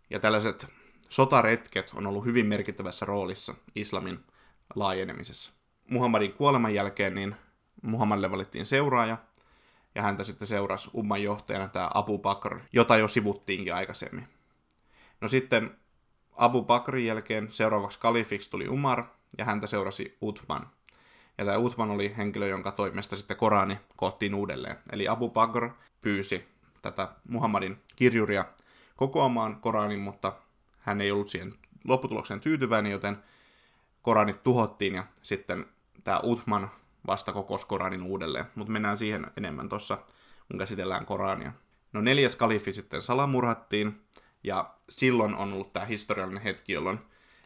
Ja 0.10 0.20
tällaiset 0.20 0.68
sotaretket 1.10 1.92
on 1.96 2.08
ollut 2.08 2.26
hyvin 2.26 2.46
merkittävässä 2.46 3.06
roolissa 3.06 3.56
islamin 3.76 4.20
laajenemisessa. 4.76 5.52
Muhammadin 5.90 6.34
kuoleman 6.34 6.74
jälkeen 6.74 7.16
niin 7.16 7.36
Muhammadille 7.82 8.32
valittiin 8.32 8.66
seuraaja, 8.66 9.18
ja 9.96 10.02
häntä 10.02 10.24
sitten 10.24 10.48
seurasi 10.48 10.90
umman 10.96 11.24
johtajana 11.24 11.68
tämä 11.68 11.90
Abu 11.94 12.18
Bakr, 12.18 12.60
jota 12.74 12.98
jo 12.98 13.08
sivuttiinkin 13.08 13.76
aikaisemmin. 13.76 14.28
No 15.22 15.28
sitten 15.28 15.78
Abu 16.32 16.64
Bakrin 16.64 17.06
jälkeen 17.06 17.48
seuraavaksi 17.52 18.00
kalifiksi 18.00 18.50
tuli 18.50 18.68
Umar, 18.68 19.04
ja 19.38 19.46
häntä 19.46 19.68
seurasi 19.68 20.18
Uthman. 20.22 20.68
Ja 21.38 21.46
tämä 21.46 21.58
Uthman 21.58 21.92
oli 21.92 22.14
henkilö, 22.18 22.48
jonka 22.48 22.72
toimesta 22.72 23.18
sitten 23.18 23.38
Korani 23.38 23.80
koottiin 23.96 24.36
uudelleen. 24.36 24.78
Eli 24.92 25.08
Abu 25.08 25.30
Bakr 25.30 25.70
pyysi 26.02 26.48
tätä 26.82 27.08
Muhammadin 27.30 27.82
kirjuria 27.96 28.46
kokoamaan 28.96 29.62
Koranin, 29.62 30.00
mutta 30.00 30.34
hän 30.80 31.02
ei 31.02 31.12
ollut 31.12 31.30
siihen 31.30 31.54
lopputulokseen 31.84 32.40
tyytyväinen, 32.40 32.92
joten 32.92 33.18
Koranit 34.02 34.44
tuhottiin 34.44 34.96
ja 34.96 35.04
sitten 35.22 35.66
tämä 36.04 36.20
Uthman 36.24 36.72
vasta 37.08 37.34
kokosi 37.34 37.68
Koranin 37.68 38.04
uudelleen. 38.04 38.46
Mutta 38.56 38.74
mennään 38.74 38.98
siihen 38.98 39.28
enemmän 39.38 39.70
tuossa, 39.70 39.98
kun 40.52 40.60
käsitellään 40.60 41.06
Korania. 41.06 41.52
No 41.94 42.02
neljäs 42.02 42.36
kalifi 42.36 42.74
sitten 42.74 43.02
salamurhattiin, 43.02 44.02
ja 44.44 44.74
silloin 44.90 45.36
on 45.36 45.54
ollut 45.54 45.74
tämä 45.74 45.86
historiallinen 45.86 46.44
hetki, 46.44 46.74
jolloin 46.74 47.00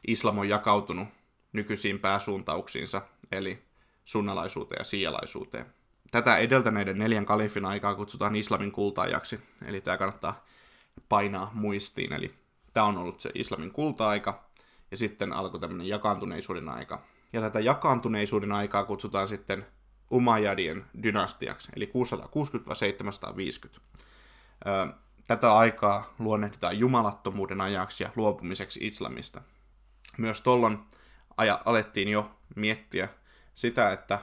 islam 0.07 0.37
on 0.37 0.49
jakautunut 0.49 1.07
nykyisiin 1.53 1.99
pääsuuntauksiinsa, 1.99 3.01
eli 3.31 3.63
sunnalaisuuteen 4.05 4.79
ja 4.79 4.83
sialaisuuteen. 4.85 5.65
Tätä 6.11 6.37
edeltäneiden 6.37 6.97
neljän 6.97 7.25
kalifin 7.25 7.65
aikaa 7.65 7.95
kutsutaan 7.95 8.35
islamin 8.35 8.71
kultaajaksi, 8.71 9.39
eli 9.65 9.81
tämä 9.81 9.97
kannattaa 9.97 10.45
painaa 11.09 11.51
muistiin, 11.53 12.13
eli 12.13 12.33
tämä 12.73 12.85
on 12.85 12.97
ollut 12.97 13.21
se 13.21 13.31
islamin 13.35 13.71
kulta-aika, 13.71 14.43
ja 14.91 14.97
sitten 14.97 15.33
alkoi 15.33 15.59
tämmöinen 15.59 15.87
jakaantuneisuuden 15.87 16.69
aika. 16.69 17.01
Ja 17.33 17.41
tätä 17.41 17.59
jakaantuneisuuden 17.59 18.51
aikaa 18.51 18.83
kutsutaan 18.85 19.27
sitten 19.27 19.65
Umayyadien 20.11 20.85
dynastiaksi, 21.03 21.71
eli 21.75 21.91
660-750. 23.75 23.79
Tätä 25.27 25.57
aikaa 25.57 26.13
luonnehditaan 26.19 26.79
jumalattomuuden 26.79 27.61
ajaksi 27.61 28.03
ja 28.03 28.11
luopumiseksi 28.15 28.79
islamista. 28.87 29.41
Myös 30.17 30.41
tollon 30.41 30.85
aja, 31.37 31.61
alettiin 31.65 32.07
jo 32.07 32.31
miettiä 32.55 33.09
sitä, 33.53 33.91
että 33.91 34.19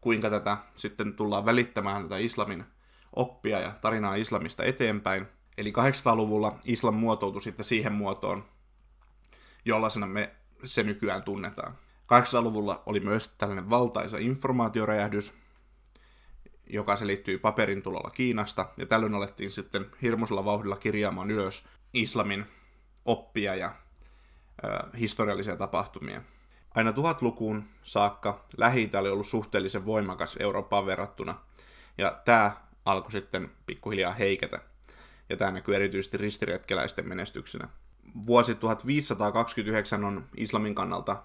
kuinka 0.00 0.30
tätä 0.30 0.56
sitten 0.76 1.14
tullaan 1.14 1.44
välittämään 1.44 2.02
tätä 2.02 2.16
islamin 2.16 2.64
oppia 3.16 3.60
ja 3.60 3.72
tarinaa 3.80 4.14
islamista 4.14 4.64
eteenpäin. 4.64 5.26
Eli 5.58 5.72
800-luvulla 5.72 6.58
islam 6.64 6.94
muotoutui 6.94 7.42
sitten 7.42 7.64
siihen 7.64 7.92
muotoon, 7.92 8.44
jollaisena 9.64 10.06
me 10.06 10.34
se 10.64 10.82
nykyään 10.82 11.22
tunnetaan. 11.22 11.78
800-luvulla 12.02 12.82
oli 12.86 13.00
myös 13.00 13.30
tällainen 13.38 13.70
valtaisa 13.70 14.18
informaatioräjähdys, 14.18 15.34
joka 16.66 16.96
se 16.96 17.06
liittyy 17.06 17.38
paperin 17.38 17.82
tulolla 17.82 18.10
Kiinasta, 18.10 18.68
ja 18.76 18.86
tällöin 18.86 19.14
alettiin 19.14 19.50
sitten 19.50 19.86
hirmuisella 20.02 20.44
vauhdilla 20.44 20.76
kirjaamaan 20.76 21.30
ylös 21.30 21.64
islamin 21.92 22.46
oppia 23.04 23.54
ja 23.54 23.72
ö, 24.64 24.96
historiallisia 24.98 25.56
tapahtumia. 25.56 26.22
Aina 26.74 26.92
tuhatlukuun 26.92 27.64
saakka 27.82 28.44
lähi 28.56 28.90
oli 28.98 29.10
ollut 29.10 29.26
suhteellisen 29.26 29.86
voimakas 29.86 30.36
Eurooppaan 30.40 30.86
verrattuna, 30.86 31.40
ja 31.98 32.20
tämä 32.24 32.56
alkoi 32.84 33.12
sitten 33.12 33.50
pikkuhiljaa 33.66 34.12
heiketä. 34.12 34.60
Ja 35.28 35.36
tämä 35.36 35.50
näkyy 35.50 35.76
erityisesti 35.76 36.16
ristiretkeläisten 36.16 37.08
menestyksenä. 37.08 37.68
Vuosi 38.26 38.54
1529 38.54 40.04
on 40.04 40.28
islamin 40.36 40.74
kannalta 40.74 41.22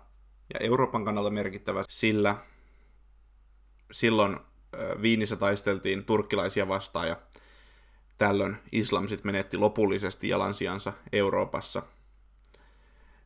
ja 0.54 0.60
Euroopan 0.60 1.06
kannalta 1.06 1.30
merkittävä, 1.30 1.84
sillä 1.90 2.36
silloin 3.92 4.40
Viinissä 5.02 5.36
taisteltiin 5.36 6.06
turkkilaisia 6.06 6.68
vastaan 6.68 7.08
ja 7.08 7.18
tällöin 8.18 8.58
islam 8.72 9.08
sitten 9.08 9.28
menetti 9.28 9.58
lopullisesti 9.58 10.30
jalansijansa 10.30 10.94
Euroopassa. 11.12 11.84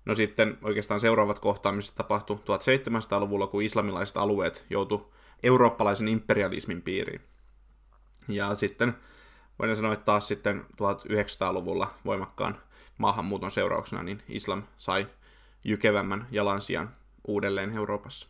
No 0.05 0.15
sitten 0.15 0.58
oikeastaan 0.62 1.01
seuraavat 1.01 1.39
kohtaamiset 1.39 1.96
tapahtui 1.96 2.36
1700-luvulla, 2.36 3.48
kun 3.48 3.63
islamilaiset 3.63 4.17
alueet 4.17 4.65
joutu 4.70 5.13
eurooppalaisen 5.43 6.08
imperialismin 6.08 6.81
piiriin. 6.81 7.22
Ja 8.27 8.55
sitten 8.55 8.93
voidaan 9.60 9.77
sanoa, 9.77 9.93
että 9.93 10.05
taas 10.05 10.27
sitten 10.27 10.65
1900-luvulla 10.72 11.93
voimakkaan 12.05 12.62
maahanmuuton 13.01 13.51
seurauksena 13.51 14.03
niin 14.03 14.24
islam 14.27 14.63
sai 14.77 15.08
jykevämmän 15.63 16.27
jalansijan 16.31 16.96
uudelleen 17.27 17.72
Euroopassa. 17.72 18.27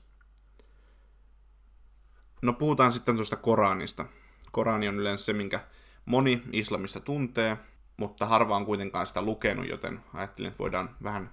No 2.41 2.53
puhutaan 2.53 2.93
sitten 2.93 3.15
tuosta 3.15 3.35
Koranista. 3.35 4.05
Korani 4.51 4.87
on 4.87 4.99
yleensä 4.99 5.25
se, 5.25 5.33
minkä 5.33 5.59
moni 6.05 6.41
islamista 6.51 6.99
tuntee, 6.99 7.57
mutta 7.97 8.25
harva 8.25 8.55
on 8.55 8.65
kuitenkaan 8.65 9.07
sitä 9.07 9.21
lukenut, 9.21 9.67
joten 9.67 9.99
ajattelin, 10.13 10.47
että 10.47 10.59
voidaan 10.59 10.95
vähän 11.03 11.31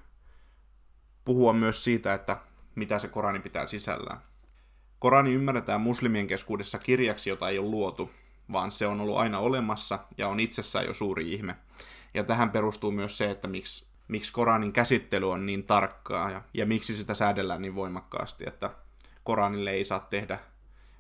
puhua 1.24 1.52
myös 1.52 1.84
siitä, 1.84 2.14
että 2.14 2.36
mitä 2.74 2.98
se 2.98 3.08
Korani 3.08 3.40
pitää 3.40 3.66
sisällään. 3.66 4.20
Korani 4.98 5.34
ymmärretään 5.34 5.80
muslimien 5.80 6.26
keskuudessa 6.26 6.78
kirjaksi, 6.78 7.30
jota 7.30 7.48
ei 7.48 7.58
ole 7.58 7.68
luotu, 7.70 8.10
vaan 8.52 8.72
se 8.72 8.86
on 8.86 9.00
ollut 9.00 9.16
aina 9.16 9.38
olemassa 9.38 9.98
ja 10.18 10.28
on 10.28 10.40
itsessään 10.40 10.86
jo 10.86 10.94
suuri 10.94 11.32
ihme. 11.32 11.56
Ja 12.14 12.24
tähän 12.24 12.50
perustuu 12.50 12.90
myös 12.90 13.18
se, 13.18 13.30
että 13.30 13.48
miksi, 13.48 13.86
miksi 14.08 14.32
Koranin 14.32 14.72
käsittely 14.72 15.30
on 15.30 15.46
niin 15.46 15.64
tarkkaa 15.64 16.30
ja, 16.30 16.42
ja 16.54 16.66
miksi 16.66 16.94
sitä 16.94 17.14
säädellään 17.14 17.62
niin 17.62 17.74
voimakkaasti, 17.74 18.44
että 18.46 18.70
Koranille 19.24 19.70
ei 19.70 19.84
saa 19.84 20.00
tehdä 20.00 20.38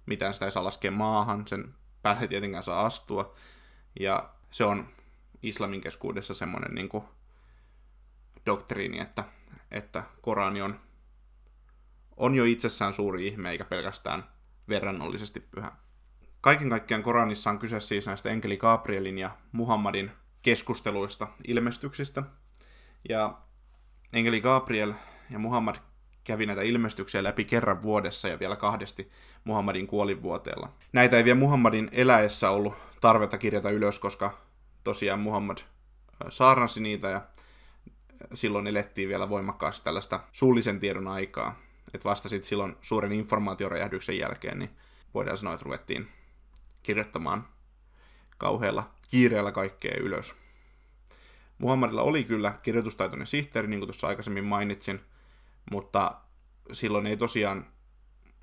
mitään, 0.06 0.34
sitä 0.34 0.46
ei 0.46 0.52
saa 0.52 0.64
laskea 0.64 0.90
maahan, 0.90 1.48
sen 1.48 1.74
päälle 2.02 2.26
tietenkään 2.26 2.62
saa 2.62 2.86
astua. 2.86 3.34
Ja 4.00 4.30
se 4.50 4.64
on 4.64 4.88
islamin 5.42 5.80
keskuudessa 5.80 6.34
semmoinen 6.34 6.74
niin 6.74 6.88
kuin 6.88 7.04
doktriini, 8.46 9.00
että, 9.00 9.24
että 9.70 10.02
Korani 10.20 10.62
on, 10.62 10.80
on 12.16 12.34
jo 12.34 12.44
itsessään 12.44 12.92
suuri 12.92 13.26
ihme, 13.26 13.50
eikä 13.50 13.64
pelkästään 13.64 14.24
verrannollisesti 14.68 15.40
pyhä. 15.40 15.72
Kaiken 16.40 16.70
kaikkiaan 16.70 17.02
Koranissa 17.02 17.50
on 17.50 17.58
kyse 17.58 17.80
siis 17.80 18.06
näistä 18.06 18.30
enkeli 18.30 18.56
Gabrielin 18.56 19.18
ja 19.18 19.30
Muhammadin 19.52 20.10
keskusteluista, 20.42 21.28
ilmestyksistä. 21.46 22.22
Ja 23.08 23.38
enkeli 24.12 24.40
Gabriel 24.40 24.92
ja 25.30 25.38
Muhammad 25.38 25.76
kävi 26.24 26.46
näitä 26.46 26.62
ilmestyksiä 26.62 27.22
läpi 27.22 27.44
kerran 27.44 27.82
vuodessa 27.82 28.28
ja 28.28 28.38
vielä 28.38 28.56
kahdesti 28.56 29.10
Muhammadin 29.44 29.86
kuolinvuoteella. 29.86 30.72
Näitä 30.92 31.16
ei 31.16 31.24
vielä 31.24 31.38
Muhammadin 31.38 31.88
eläessä 31.92 32.50
ollut 32.50 32.74
tarvetta 33.00 33.38
kirjata 33.38 33.70
ylös, 33.70 33.98
koska 33.98 34.38
tosiaan 34.84 35.20
Muhammad 35.20 35.58
saarnasi 36.28 36.80
niitä 36.80 37.08
ja 37.08 37.20
silloin 38.34 38.66
elettiin 38.66 39.08
vielä 39.08 39.28
voimakkaasti 39.28 39.84
tällaista 39.84 40.20
suullisen 40.32 40.80
tiedon 40.80 41.08
aikaa. 41.08 41.58
Että 41.94 42.08
vasta 42.08 42.28
sitten 42.28 42.48
silloin 42.48 42.76
suuren 42.80 43.12
informaatioräjähdyksen 43.12 44.18
jälkeen, 44.18 44.58
niin 44.58 44.70
voidaan 45.14 45.36
sanoa, 45.38 45.54
että 45.54 45.64
ruvettiin 45.64 46.08
kirjoittamaan 46.82 47.48
kauhealla 48.38 48.90
kiireellä 49.08 49.52
kaikkea 49.52 49.96
ylös. 50.00 50.36
Muhammadilla 51.58 52.02
oli 52.02 52.24
kyllä 52.24 52.58
kirjoitustaitoinen 52.62 53.26
sihteeri, 53.26 53.68
niin 53.68 53.80
kuin 53.80 53.88
tuossa 53.88 54.06
aikaisemmin 54.06 54.44
mainitsin, 54.44 55.00
mutta 55.70 56.20
silloin 56.72 57.06
ei 57.06 57.16
tosiaan 57.16 57.66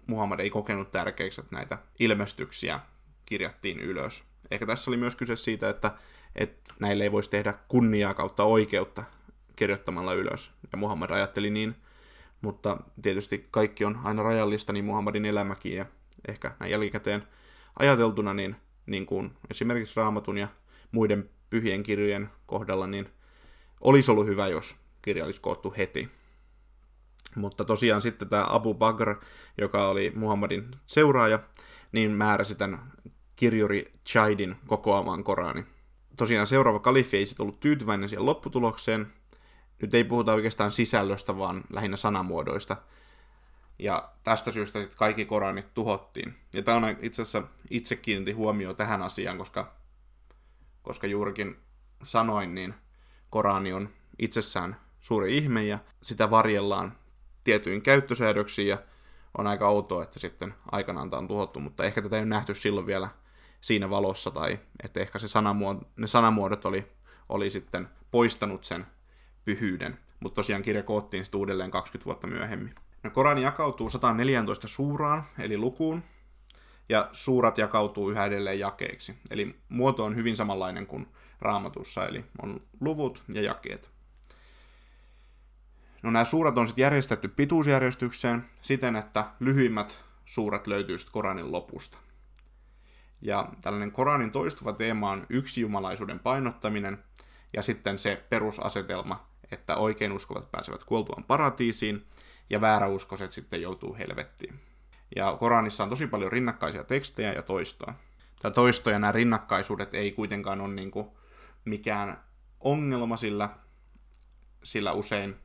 Muhammad 0.08 0.40
ei 0.40 0.50
kokenut 0.50 0.92
tärkeäksi, 0.92 1.42
että 1.42 1.56
näitä 1.56 1.78
ilmestyksiä 2.00 2.80
kirjattiin 3.26 3.80
ylös. 3.80 4.24
Ehkä 4.52 4.66
tässä 4.66 4.92
oli 4.92 4.98
myös 4.98 5.16
kyse 5.16 5.36
siitä, 5.36 5.70
että, 5.70 5.92
että 6.36 6.74
näille 6.80 7.04
ei 7.04 7.12
voisi 7.12 7.30
tehdä 7.30 7.54
kunniaa 7.68 8.14
kautta 8.14 8.44
oikeutta 8.44 9.04
kirjoittamalla 9.56 10.14
ylös. 10.14 10.52
Ja 10.72 10.78
Muhammad 10.78 11.10
ajatteli 11.10 11.50
niin, 11.50 11.76
mutta 12.42 12.78
tietysti 13.02 13.48
kaikki 13.52 13.86
on 13.86 14.00
aina 14.04 14.24
rajallista, 14.24 14.74
niin 14.74 14.86
Muhammadin 14.86 15.26
elämäkin 15.26 15.76
ja 15.76 15.86
ehkä 16.28 16.52
näin 16.60 16.72
jälkikäteen 16.72 17.28
ajateltuna, 17.80 18.34
niin, 18.34 18.56
niin 18.86 19.06
kuin 19.06 19.32
esimerkiksi 19.50 19.96
Raamatun 19.96 20.38
ja 20.38 20.48
muiden 20.92 21.30
pyhien 21.50 21.84
kirjojen 21.84 22.30
kohdalla, 22.46 22.88
niin 22.88 23.10
olisi 23.82 24.12
ollut 24.12 24.28
hyvä, 24.28 24.48
jos 24.48 24.76
kirja 25.02 25.26
olisi 25.26 25.42
koottu 25.42 25.74
heti. 25.78 26.10
Mutta 27.36 27.66
tosiaan 27.66 28.02
sitten 28.02 28.30
tämä 28.30 28.46
Abu 28.50 28.74
Bakr, 28.74 29.16
joka 29.58 29.88
oli 29.88 30.12
Muhammadin 30.16 30.72
seuraaja, 30.86 31.40
niin 31.92 32.12
määräsi 32.12 32.56
tämän 32.56 32.92
kirjuri 33.36 33.94
Chaidin 34.08 34.56
kokoamaan 34.68 35.24
Korani. 35.24 35.66
Tosiaan 36.18 36.48
seuraava 36.48 36.80
kalifi 36.80 37.18
ei 37.18 37.26
sitten 37.26 37.44
ollut 37.44 37.60
tyytyväinen 37.60 38.10
siihen 38.10 38.26
lopputulokseen. 38.26 39.08
Nyt 39.82 39.94
ei 39.94 40.04
puhuta 40.04 40.34
oikeastaan 40.34 40.72
sisällöstä, 40.72 41.38
vaan 41.38 41.64
lähinnä 41.70 41.98
sanamuodoista. 41.98 42.78
Ja 43.80 44.10
tästä 44.24 44.52
syystä 44.52 44.80
sitten 44.80 44.98
kaikki 44.98 45.26
Koranit 45.26 45.74
tuhottiin. 45.74 46.36
Ja 46.54 46.64
tämä 46.64 46.78
on 46.78 46.98
itse 47.02 47.22
asiassa 47.22 47.44
itse 47.70 47.96
kiinnitti 47.96 48.32
huomioon 48.32 48.76
tähän 48.76 49.02
asiaan, 49.02 49.38
koska, 49.38 49.76
koska 50.82 51.08
juurikin 51.08 51.58
sanoin, 52.04 52.56
niin 52.56 52.74
Korani 53.30 53.74
on 53.74 53.90
itsessään 54.20 54.76
suuri 55.00 55.38
ihme 55.38 55.64
ja 55.64 55.80
sitä 56.04 56.30
varjellaan 56.30 56.98
tietyin 57.44 57.82
käyttösäädöksiin 57.82 58.68
ja 58.68 58.78
on 59.38 59.48
aika 59.48 59.68
outoa, 59.68 60.04
että 60.04 60.20
sitten 60.20 60.54
aikanaan 60.72 61.10
tämä 61.10 61.20
on 61.20 61.28
tuhottu, 61.28 61.60
mutta 61.60 61.84
ehkä 61.84 62.02
tätä 62.02 62.16
ei 62.16 62.20
ole 62.20 62.30
nähty 62.30 62.56
silloin 62.56 62.88
vielä 62.88 63.10
siinä 63.62 63.90
valossa 63.90 64.32
tai 64.32 64.60
että 64.84 65.00
ehkä 65.00 65.20
se 65.20 65.28
sanamuod- 65.28 65.86
ne 65.96 66.08
sanamuodot 66.08 66.66
oli, 66.66 66.92
oli 67.30 67.50
sitten 67.50 67.90
poistanut 68.12 68.64
sen 68.64 68.86
pyhyyden, 69.46 70.00
mutta 70.20 70.36
tosiaan 70.36 70.62
kirja 70.62 70.84
koottiin 70.84 71.26
sitten 71.26 71.40
uudelleen 71.40 71.72
20 71.72 72.06
vuotta 72.06 72.28
myöhemmin. 72.28 72.76
No, 73.06 73.12
Korani 73.12 73.42
jakautuu 73.42 73.90
114 73.90 74.68
suuraan, 74.68 75.24
eli 75.40 75.58
lukuun, 75.58 76.04
ja 76.90 77.10
suurat 77.12 77.58
jakautuu 77.58 78.10
yhä 78.10 78.26
edelleen 78.26 78.60
jakeiksi. 78.60 79.16
Eli 79.30 79.56
muoto 79.70 80.06
on 80.06 80.16
hyvin 80.16 80.36
samanlainen 80.36 80.88
kuin 80.88 81.08
raamatussa, 81.42 82.08
eli 82.08 82.26
on 82.42 82.62
luvut 82.80 83.24
ja 83.34 83.42
jakeet. 83.42 83.92
No 86.04 86.12
nämä 86.12 86.26
suurat 86.26 86.58
on 86.58 86.68
sitten 86.68 86.84
järjestetty 86.84 87.28
pituusjärjestykseen 87.28 88.46
siten, 88.62 88.96
että 88.96 89.26
lyhyimmät 89.40 90.04
suuret 90.26 90.68
löytyy 90.68 90.98
sitten 90.98 91.14
Koranin 91.14 91.52
lopusta. 91.52 91.98
Ja 93.22 93.50
tällainen 93.62 93.92
Koranin 93.92 94.32
toistuva 94.32 94.74
teema 94.74 95.12
on 95.12 95.26
yksi 95.30 95.62
jumalaisuuden 95.62 96.20
painottaminen 96.20 97.04
ja 97.54 97.62
sitten 97.62 98.00
se 98.00 98.24
perusasetelma, 98.30 99.28
että 99.52 99.76
oikein 99.76 100.12
uskovat 100.12 100.52
pääsevät 100.52 100.84
kuoltuaan 100.84 101.24
paratiisiin 101.24 102.06
ja 102.50 102.62
vääräuskoiset 102.62 103.32
sitten 103.32 103.62
joutuu 103.62 103.96
helvettiin. 103.96 104.60
Ja 105.16 105.38
Koranissa 105.40 105.84
on 105.84 105.90
tosi 105.90 106.08
paljon 106.08 106.32
rinnakkaisia 106.32 106.84
tekstejä 106.84 107.34
ja 107.34 107.42
toistoa. 107.42 107.94
Tämä 108.42 108.54
toisto 108.54 108.90
ja 108.90 109.00
nämä 109.00 109.12
rinnakkaisuudet 109.12 109.94
ei 109.94 110.12
kuitenkaan 110.12 110.62
ole 110.62 110.74
niin 110.74 110.92
kuin 110.92 111.08
mikään 111.66 112.18
ongelma, 112.60 113.18
sillä, 113.18 113.50
sillä 114.64 114.92
usein 114.92 115.36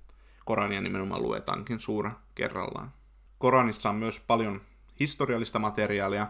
Korania 0.44 0.80
nimenomaan 0.80 1.22
luetaankin 1.22 1.80
suura 1.80 2.12
kerrallaan. 2.34 2.92
Koranissa 3.38 3.90
on 3.90 3.96
myös 3.96 4.20
paljon 4.20 4.60
historiallista 5.00 5.58
materiaalia, 5.58 6.26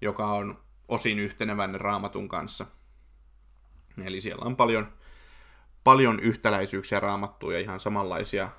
joka 0.00 0.26
on 0.26 0.58
osin 0.88 1.18
yhteneväinen 1.18 1.80
raamatun 1.80 2.28
kanssa. 2.28 2.66
Eli 4.04 4.20
siellä 4.20 4.44
on 4.44 4.56
paljon, 4.56 4.92
paljon 5.84 6.20
yhtäläisyyksiä 6.20 7.00
raamattuja 7.00 7.58
ja 7.58 7.62
ihan 7.62 7.80
samanlaisia, 7.80 8.50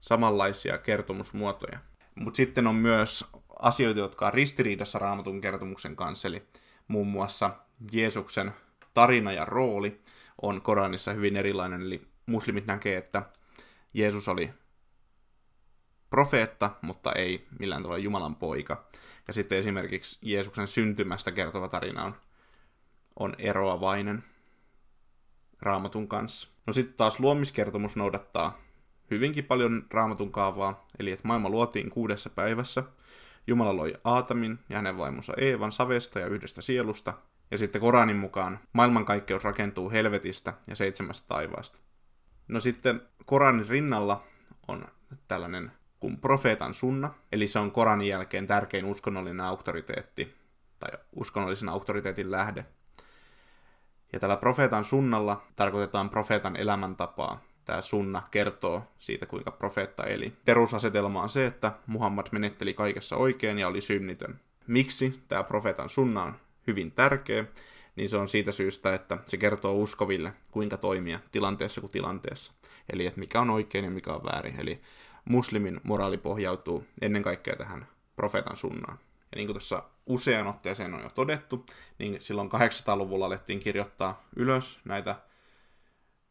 samanlaisia 0.00 0.78
kertomusmuotoja. 0.78 1.78
Mutta 2.14 2.36
sitten 2.36 2.66
on 2.66 2.74
myös 2.74 3.24
asioita, 3.58 4.00
jotka 4.00 4.26
on 4.26 4.34
ristiriidassa 4.34 4.98
raamatun 4.98 5.40
kertomuksen 5.40 5.96
kanssa, 5.96 6.28
eli 6.28 6.46
muun 6.88 7.06
muassa 7.06 7.50
Jeesuksen 7.92 8.52
tarina 8.94 9.32
ja 9.32 9.44
rooli 9.44 10.00
on 10.42 10.62
Koranissa 10.62 11.12
hyvin 11.12 11.36
erilainen, 11.36 11.82
eli 11.82 12.06
muslimit 12.26 12.66
näkee, 12.66 12.96
että 12.96 13.22
Jeesus 13.94 14.28
oli 14.28 14.50
profeetta, 16.10 16.70
mutta 16.82 17.12
ei 17.12 17.46
millään 17.58 17.82
tavalla 17.82 18.02
Jumalan 18.02 18.36
poika. 18.36 18.88
Ja 19.26 19.32
sitten 19.32 19.58
esimerkiksi 19.58 20.18
Jeesuksen 20.22 20.68
syntymästä 20.68 21.32
kertova 21.32 21.68
tarina 21.68 22.04
on, 22.04 22.14
on 23.18 23.34
eroavainen 23.38 24.24
raamatun 25.60 26.08
kanssa. 26.08 26.48
No 26.66 26.72
sitten 26.72 26.96
taas 26.96 27.20
luomiskertomus 27.20 27.96
noudattaa 27.96 28.58
hyvinkin 29.10 29.44
paljon 29.44 29.86
raamatun 29.90 30.32
kaavaa, 30.32 30.86
eli 30.98 31.10
että 31.10 31.28
maailma 31.28 31.50
luotiin 31.50 31.90
kuudessa 31.90 32.30
päivässä. 32.30 32.82
Jumala 33.46 33.76
loi 33.76 33.94
Aatamin 34.04 34.58
ja 34.68 34.76
hänen 34.76 34.98
vaimonsa 34.98 35.32
Eevan 35.36 35.72
savesta 35.72 36.18
ja 36.18 36.26
yhdestä 36.26 36.62
sielusta. 36.62 37.14
Ja 37.50 37.58
sitten 37.58 37.80
Koranin 37.80 38.16
mukaan 38.16 38.58
maailmankaikkeus 38.72 39.44
rakentuu 39.44 39.90
helvetistä 39.90 40.54
ja 40.66 40.76
seitsemästä 40.76 41.28
taivaasta. 41.28 41.80
No 42.48 42.60
sitten 42.60 43.02
Koranin 43.24 43.68
rinnalla 43.68 44.24
on 44.68 44.84
tällainen 45.28 45.72
kuin 46.00 46.16
profeetan 46.16 46.74
sunna, 46.74 47.14
eli 47.32 47.48
se 47.48 47.58
on 47.58 47.70
Koranin 47.70 48.08
jälkeen 48.08 48.46
tärkein 48.46 48.84
uskonnollinen 48.84 49.40
auktoriteetti, 49.40 50.34
tai 50.78 50.90
uskonnollisen 51.16 51.68
auktoriteetin 51.68 52.30
lähde. 52.30 52.66
Ja 54.12 54.20
tällä 54.20 54.36
profeetan 54.36 54.84
sunnalla 54.84 55.42
tarkoitetaan 55.56 56.10
profeetan 56.10 56.56
elämäntapaa. 56.56 57.40
Tämä 57.68 57.82
sunna 57.82 58.22
kertoo 58.30 58.82
siitä, 58.98 59.26
kuinka 59.26 59.50
profeetta 59.50 60.04
eli. 60.04 60.32
Perusasetelma 60.44 61.22
on 61.22 61.30
se, 61.30 61.46
että 61.46 61.72
Muhammad 61.86 62.26
menetteli 62.32 62.74
kaikessa 62.74 63.16
oikein 63.16 63.58
ja 63.58 63.68
oli 63.68 63.80
synnitön. 63.80 64.40
Miksi 64.66 65.20
tämä 65.28 65.44
profeetan 65.44 65.90
sunna 65.90 66.22
on 66.22 66.34
hyvin 66.66 66.92
tärkeä? 66.92 67.44
niin 67.96 68.08
se 68.08 68.16
on 68.16 68.28
siitä 68.28 68.52
syystä, 68.52 68.94
että 68.94 69.18
se 69.26 69.36
kertoo 69.36 69.74
uskoville, 69.74 70.32
kuinka 70.50 70.76
toimia 70.76 71.20
tilanteessa 71.32 71.80
kuin 71.80 71.90
tilanteessa. 71.90 72.52
Eli 72.92 73.06
että 73.06 73.20
mikä 73.20 73.40
on 73.40 73.50
oikein 73.50 73.84
ja 73.84 73.90
mikä 73.90 74.12
on 74.12 74.24
väärin. 74.24 74.60
Eli 74.60 74.80
muslimin 75.24 75.80
moraali 75.82 76.18
pohjautuu 76.18 76.84
ennen 77.02 77.22
kaikkea 77.22 77.56
tähän 77.56 77.86
profeetan 78.16 78.56
sunnaan. 78.56 78.98
Ja 79.32 79.36
niin 79.36 79.46
kuin 79.46 79.54
tuossa 79.54 79.82
usean 80.06 80.46
otteeseen 80.46 80.94
on 80.94 81.02
jo 81.02 81.08
todettu, 81.08 81.66
niin 81.98 82.16
silloin 82.20 82.50
800-luvulla 82.50 83.26
alettiin 83.26 83.60
kirjoittaa 83.60 84.24
ylös 84.36 84.80
näitä 84.84 85.16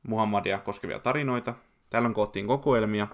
Muhammadia 0.08 0.60
koskevia 0.60 1.00
tarinoita. 1.00 1.54
Tällöin 1.90 2.14
koottiin 2.14 2.48
kokoelmia, 2.48 3.08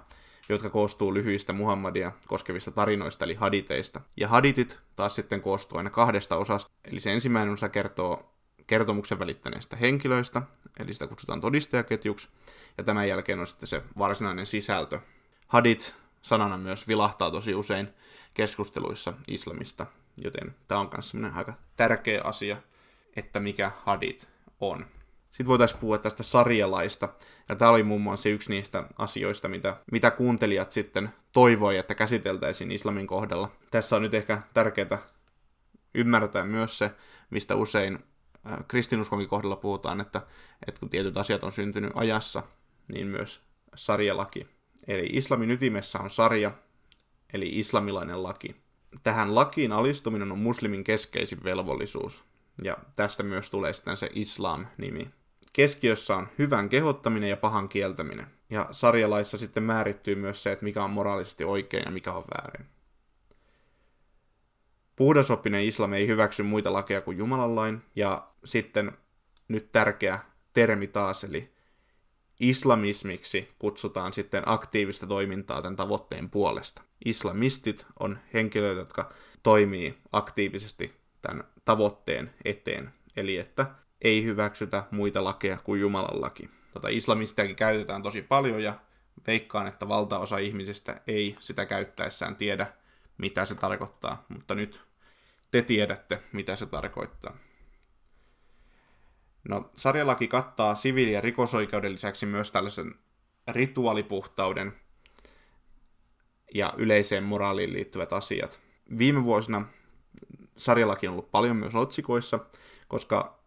jotka 0.49 0.69
koostuu 0.69 1.13
lyhyistä 1.13 1.53
Muhammadia 1.53 2.11
koskevista 2.27 2.71
tarinoista, 2.71 3.25
eli 3.25 3.33
haditeista. 3.33 4.01
Ja 4.17 4.27
haditit 4.27 4.79
taas 4.95 5.15
sitten 5.15 5.41
koostuu 5.41 5.77
aina 5.77 5.89
kahdesta 5.89 6.37
osasta, 6.37 6.71
eli 6.85 6.99
se 6.99 7.13
ensimmäinen 7.13 7.53
osa 7.53 7.69
kertoo 7.69 8.33
kertomuksen 8.67 9.19
välittäneistä 9.19 9.75
henkilöistä, 9.75 10.41
eli 10.79 10.93
sitä 10.93 11.07
kutsutaan 11.07 11.41
todistajaketjuksi, 11.41 12.29
ja 12.77 12.83
tämän 12.83 13.07
jälkeen 13.07 13.39
on 13.39 13.47
sitten 13.47 13.67
se 13.67 13.83
varsinainen 13.97 14.45
sisältö. 14.45 14.99
Hadit 15.47 15.95
sanana 16.21 16.57
myös 16.57 16.87
vilahtaa 16.87 17.31
tosi 17.31 17.55
usein 17.55 17.87
keskusteluissa 18.33 19.13
islamista, 19.27 19.85
joten 20.17 20.55
tämä 20.67 20.81
on 20.81 20.89
myös 20.93 21.13
aika 21.35 21.53
tärkeä 21.77 22.21
asia, 22.23 22.57
että 23.15 23.39
mikä 23.39 23.71
hadit 23.85 24.29
on. 24.59 24.85
Sitten 25.33 25.47
voitaisiin 25.47 25.79
puhua 25.79 25.97
tästä 25.97 26.23
sarjalaista, 26.23 27.09
ja 27.49 27.55
tämä 27.55 27.71
oli 27.71 27.83
muun 27.83 28.01
muassa 28.01 28.29
yksi 28.29 28.49
niistä 28.49 28.83
asioista, 28.97 29.49
mitä, 29.49 29.77
mitä 29.91 30.11
kuuntelijat 30.11 30.71
sitten 30.71 31.09
toivoi, 31.31 31.77
että 31.77 31.95
käsiteltäisiin 31.95 32.71
islamin 32.71 33.07
kohdalla. 33.07 33.51
Tässä 33.71 33.95
on 33.95 34.01
nyt 34.01 34.13
ehkä 34.13 34.41
tärkeää 34.53 34.97
ymmärtää 35.95 36.45
myös 36.45 36.77
se, 36.77 36.91
mistä 37.29 37.55
usein 37.55 37.99
äh, 38.51 38.57
kristinuskonkin 38.67 39.29
kohdalla 39.29 39.55
puhutaan, 39.55 40.01
että, 40.01 40.21
että 40.67 40.79
kun 40.79 40.89
tietyt 40.89 41.17
asiat 41.17 41.43
on 41.43 41.51
syntynyt 41.51 41.91
ajassa, 41.95 42.43
niin 42.93 43.07
myös 43.07 43.41
sarjalaki. 43.75 44.47
Eli 44.87 45.09
islamin 45.11 45.51
ytimessä 45.51 45.99
on 45.99 46.09
sarja, 46.09 46.51
eli 47.33 47.59
islamilainen 47.59 48.23
laki. 48.23 48.55
Tähän 49.03 49.35
lakiin 49.35 49.71
alistuminen 49.71 50.31
on 50.31 50.39
muslimin 50.39 50.83
keskeisin 50.83 51.43
velvollisuus, 51.43 52.23
ja 52.63 52.77
tästä 52.95 53.23
myös 53.23 53.49
tulee 53.49 53.73
sitten 53.73 53.97
se 53.97 54.09
islam-nimi. 54.13 55.22
Keskiössä 55.53 56.15
on 56.15 56.27
hyvän 56.39 56.69
kehottaminen 56.69 57.29
ja 57.29 57.37
pahan 57.37 57.69
kieltäminen. 57.69 58.27
Ja 58.49 58.67
sarjalaissa 58.71 59.37
sitten 59.37 59.63
määrittyy 59.63 60.15
myös 60.15 60.43
se, 60.43 60.51
että 60.51 60.65
mikä 60.65 60.83
on 60.83 60.89
moraalisesti 60.89 61.43
oikein 61.43 61.83
ja 61.85 61.91
mikä 61.91 62.13
on 62.13 62.23
väärin. 62.37 62.65
Puhdasoppinen 64.95 65.63
islam 65.63 65.93
ei 65.93 66.07
hyväksy 66.07 66.43
muita 66.43 66.73
lakeja 66.73 67.01
kuin 67.01 67.17
Jumalan 67.17 67.55
lain. 67.55 67.81
Ja 67.95 68.27
sitten 68.45 68.91
nyt 69.47 69.71
tärkeä 69.71 70.19
termi 70.53 70.87
taas, 70.87 71.23
eli 71.23 71.53
islamismiksi 72.39 73.53
kutsutaan 73.59 74.13
sitten 74.13 74.43
aktiivista 74.45 75.07
toimintaa 75.07 75.61
tämän 75.61 75.75
tavoitteen 75.75 76.29
puolesta. 76.29 76.81
Islamistit 77.05 77.85
on 77.99 78.19
henkilöitä, 78.33 78.81
jotka 78.81 79.13
toimii 79.43 79.97
aktiivisesti 80.11 80.93
tämän 81.21 81.43
tavoitteen 81.65 82.33
eteen. 82.45 82.93
Eli 83.15 83.37
että 83.37 83.65
ei 84.03 84.23
hyväksytä 84.23 84.83
muita 84.91 85.23
lakeja 85.23 85.57
kuin 85.57 85.81
Jumalan 85.81 86.21
laki. 86.21 86.49
Tota, 86.73 86.87
islamistiakin 86.87 87.55
käytetään 87.55 88.03
tosi 88.03 88.21
paljon 88.21 88.63
ja 88.63 88.79
veikkaan, 89.27 89.67
että 89.67 89.87
valtaosa 89.87 90.37
ihmisistä 90.37 91.01
ei 91.07 91.35
sitä 91.39 91.65
käyttäessään 91.65 92.35
tiedä, 92.35 92.67
mitä 93.17 93.45
se 93.45 93.55
tarkoittaa, 93.55 94.25
mutta 94.29 94.55
nyt 94.55 94.81
te 95.51 95.61
tiedätte, 95.61 96.23
mitä 96.31 96.55
se 96.55 96.65
tarkoittaa. 96.65 97.37
No, 99.49 99.71
sarjalaki 99.75 100.27
kattaa 100.27 100.75
siviili- 100.75 101.11
ja 101.11 101.21
rikosoikeuden 101.21 101.93
lisäksi 101.93 102.25
myös 102.25 102.51
tällaisen 102.51 102.95
rituaalipuhtauden 103.47 104.73
ja 106.53 106.73
yleiseen 106.77 107.23
moraaliin 107.23 107.73
liittyvät 107.73 108.13
asiat. 108.13 108.59
Viime 108.97 109.23
vuosina 109.23 109.65
sarjalaki 110.57 111.07
on 111.07 111.11
ollut 111.11 111.31
paljon 111.31 111.55
myös 111.55 111.75
otsikoissa, 111.75 112.39
koska 112.87 113.42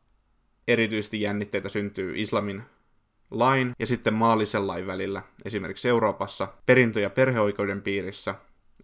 erityisesti 0.69 1.21
jännitteitä 1.21 1.69
syntyy 1.69 2.13
islamin 2.17 2.63
lain 3.31 3.73
ja 3.79 3.87
sitten 3.87 4.15
maallisen 4.15 4.67
lain 4.67 4.87
välillä, 4.87 5.23
esimerkiksi 5.45 5.89
Euroopassa, 5.89 6.49
perintö- 6.67 7.01
ja 7.01 7.11
perheoikeuden 7.11 7.83
piirissä. 7.83 8.35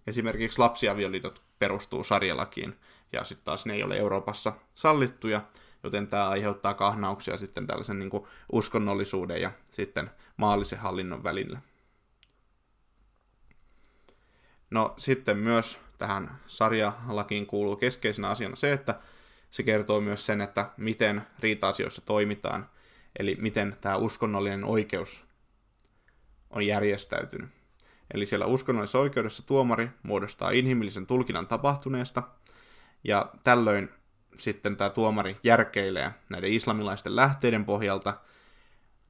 Esimerkiksi 0.07 0.59
lapsiavioliitot 0.59 1.43
perustuu 1.59 2.05
sarjalakiin, 2.05 2.77
ja 3.13 3.25
sitten 3.25 3.45
taas 3.45 3.67
ne 3.67 3.75
ei 3.75 3.83
ole 3.83 3.97
Euroopassa 3.97 4.53
sallittuja, 4.75 5.41
joten 5.83 6.07
tämä 6.07 6.29
aiheuttaa 6.29 6.75
kahnauksia 6.75 7.37
sitten 7.37 7.67
tällaisen 7.67 7.99
niin 7.99 8.11
kuin 8.11 8.25
uskonnollisuuden 8.53 9.41
ja 9.43 9.51
sitten 9.71 10.11
maallisen 10.37 10.79
hallinnon 10.79 11.25
välillä. 11.25 11.61
No 14.71 14.95
sitten 14.99 15.39
myös 15.39 15.79
tähän 15.99 16.39
sarjalakiin 16.47 17.47
kuuluu 17.47 17.77
keskeisenä 17.77 18.29
asiana 18.29 18.57
se, 18.57 18.73
että 18.73 19.01
se 19.53 19.63
kertoo 19.63 20.01
myös 20.01 20.27
sen, 20.27 20.41
että 20.41 20.71
miten 20.77 21.23
riita-asioissa 21.39 22.03
toimitaan, 22.03 22.71
eli 23.19 23.37
miten 23.41 23.77
tämä 23.81 23.97
uskonnollinen 23.97 24.65
oikeus 24.65 25.25
on 26.51 26.67
järjestäytynyt. 26.67 27.51
Eli 28.15 28.27
siellä 28.27 28.47
uskonnollisessa 28.47 28.99
oikeudessa 28.99 29.47
tuomari 29.47 29.91
muodostaa 30.03 30.51
inhimillisen 30.51 31.07
tulkinnan 31.07 31.47
tapahtuneesta, 31.47 32.23
ja 33.05 33.33
tällöin 33.45 33.91
sitten 34.39 34.77
tämä 34.77 34.91
tuomari 34.91 35.37
järkeilee 35.45 36.11
näiden 36.29 36.53
islamilaisten 36.53 37.17
lähteiden 37.17 37.65
pohjalta, 37.65 38.15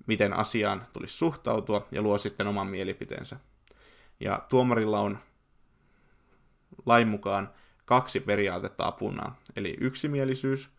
miten 0.06 0.32
asiaan 0.32 0.86
tulisi 0.92 1.16
suhtautua, 1.16 1.88
ja 1.90 2.02
luo 2.02 2.18
sitten 2.18 2.46
oman 2.46 2.66
mielipiteensä. 2.66 3.36
Ja 4.20 4.42
tuomarilla 4.48 5.00
on 5.00 5.18
lain 6.86 7.08
mukaan 7.08 7.50
kaksi 7.92 8.20
periaatetta 8.20 8.86
apuna, 8.86 9.34
eli 9.56 9.76
yksimielisyys, 9.80 10.70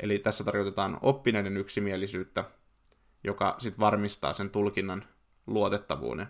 eli 0.00 0.18
tässä 0.18 0.44
tarkoitetaan 0.44 0.98
oppineiden 1.02 1.56
yksimielisyyttä, 1.56 2.44
joka 3.24 3.56
sitten 3.58 3.80
varmistaa 3.80 4.34
sen 4.34 4.50
tulkinnan 4.50 5.04
luotettavuuden. 5.46 6.26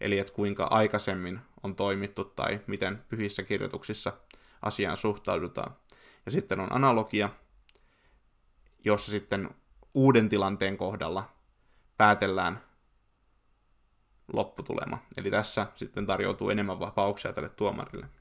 Eli 0.00 0.18
että 0.18 0.32
kuinka 0.32 0.64
aikaisemmin 0.64 1.40
on 1.62 1.76
toimittu 1.76 2.24
tai 2.24 2.60
miten 2.66 3.04
pyhissä 3.08 3.42
kirjoituksissa 3.42 4.12
asiaan 4.62 4.96
suhtaudutaan. 4.96 5.76
Ja 6.26 6.30
sitten 6.30 6.60
on 6.60 6.72
analogia, 6.72 7.28
jossa 8.84 9.10
sitten 9.10 9.50
uuden 9.94 10.28
tilanteen 10.28 10.76
kohdalla 10.76 11.30
päätellään 11.96 12.62
lopputulema. 14.32 14.98
Eli 15.16 15.30
tässä 15.30 15.66
sitten 15.74 16.06
tarjoutuu 16.06 16.50
enemmän 16.50 16.80
vapauksia 16.80 17.32
tälle 17.32 17.48
tuomarille. 17.48 18.19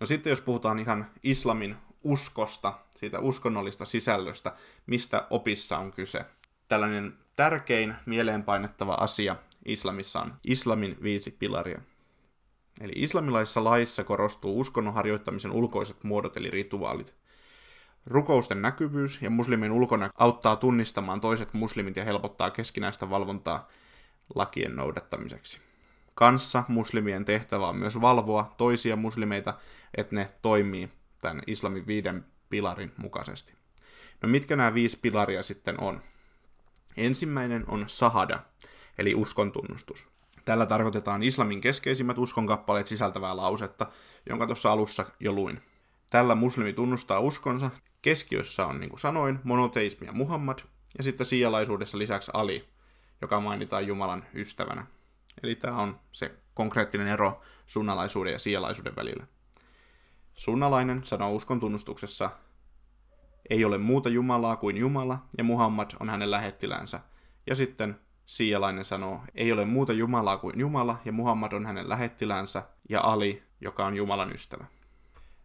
No 0.00 0.06
sitten 0.06 0.30
jos 0.30 0.40
puhutaan 0.40 0.78
ihan 0.78 1.06
islamin 1.22 1.76
uskosta, 2.04 2.78
siitä 2.96 3.18
uskonnollista 3.18 3.84
sisällöstä, 3.84 4.52
mistä 4.86 5.26
opissa 5.30 5.78
on 5.78 5.92
kyse. 5.92 6.24
Tällainen 6.68 7.18
tärkein 7.36 7.94
mieleenpainettava 8.06 8.94
asia 8.94 9.36
islamissa 9.64 10.20
on 10.20 10.34
islamin 10.44 10.96
viisi 11.02 11.30
pilaria. 11.30 11.80
Eli 12.80 12.92
islamilaisessa 12.96 13.64
laissa 13.64 14.04
korostuu 14.04 14.60
uskonnon 14.60 14.94
harjoittamisen 14.94 15.50
ulkoiset 15.50 16.04
muodot 16.04 16.36
eli 16.36 16.50
rituaalit. 16.50 17.14
Rukousten 18.06 18.62
näkyvyys 18.62 19.22
ja 19.22 19.30
muslimin 19.30 19.72
ulkona 19.72 20.10
auttaa 20.18 20.56
tunnistamaan 20.56 21.20
toiset 21.20 21.54
muslimit 21.54 21.96
ja 21.96 22.04
helpottaa 22.04 22.50
keskinäistä 22.50 23.10
valvontaa 23.10 23.68
lakien 24.34 24.76
noudattamiseksi 24.76 25.67
kanssa 26.18 26.64
muslimien 26.68 27.24
tehtävä 27.24 27.68
on 27.68 27.76
myös 27.76 28.00
valvoa 28.00 28.54
toisia 28.56 28.96
muslimeita, 28.96 29.54
että 29.96 30.14
ne 30.14 30.30
toimii 30.42 30.88
tämän 31.20 31.42
islamin 31.46 31.86
viiden 31.86 32.24
pilarin 32.50 32.92
mukaisesti. 32.96 33.54
No 34.22 34.28
mitkä 34.28 34.56
nämä 34.56 34.74
viisi 34.74 34.98
pilaria 35.02 35.42
sitten 35.42 35.80
on? 35.80 36.02
Ensimmäinen 36.96 37.64
on 37.68 37.84
sahada, 37.86 38.40
eli 38.98 39.14
uskon 39.14 39.52
tunnustus. 39.52 40.06
Tällä 40.44 40.66
tarkoitetaan 40.66 41.22
islamin 41.22 41.60
keskeisimmät 41.60 42.18
uskonkappaleet 42.18 42.86
sisältävää 42.86 43.36
lausetta, 43.36 43.86
jonka 44.28 44.46
tuossa 44.46 44.72
alussa 44.72 45.06
jo 45.20 45.32
luin. 45.32 45.62
Tällä 46.10 46.34
muslimi 46.34 46.72
tunnustaa 46.72 47.20
uskonsa. 47.20 47.70
Keskiössä 48.02 48.66
on, 48.66 48.80
niin 48.80 48.90
kuin 48.90 49.00
sanoin, 49.00 49.38
monoteismi 49.44 50.06
ja 50.06 50.12
Muhammad, 50.12 50.58
ja 50.98 51.04
sitten 51.04 51.26
sialaisuudessa 51.26 51.98
lisäksi 51.98 52.30
Ali, 52.34 52.68
joka 53.20 53.40
mainitaan 53.40 53.86
Jumalan 53.86 54.24
ystävänä. 54.34 54.86
Eli 55.42 55.54
tämä 55.54 55.76
on 55.76 56.00
se 56.12 56.34
konkreettinen 56.54 57.08
ero 57.08 57.40
sunnalaisuuden 57.66 58.32
ja 58.32 58.38
sialaisuuden 58.38 58.96
välillä. 58.96 59.26
Sunnalainen 60.34 61.00
sanoo 61.04 61.32
uskon 61.32 61.60
tunnustuksessa, 61.60 62.30
ei 63.50 63.64
ole 63.64 63.78
muuta 63.78 64.08
Jumalaa 64.08 64.56
kuin 64.56 64.76
Jumala, 64.76 65.26
ja 65.38 65.44
Muhammad 65.44 65.90
on 66.00 66.10
hänen 66.10 66.30
lähettilänsä. 66.30 67.00
Ja 67.46 67.56
sitten 67.56 68.00
sialainen 68.26 68.84
sanoo, 68.84 69.20
ei 69.34 69.52
ole 69.52 69.64
muuta 69.64 69.92
Jumalaa 69.92 70.38
kuin 70.38 70.60
Jumala, 70.60 70.98
ja 71.04 71.12
Muhammad 71.12 71.52
on 71.52 71.66
hänen 71.66 71.88
lähettilänsä, 71.88 72.62
ja 72.88 73.00
Ali, 73.00 73.42
joka 73.60 73.86
on 73.86 73.96
Jumalan 73.96 74.32
ystävä. 74.32 74.64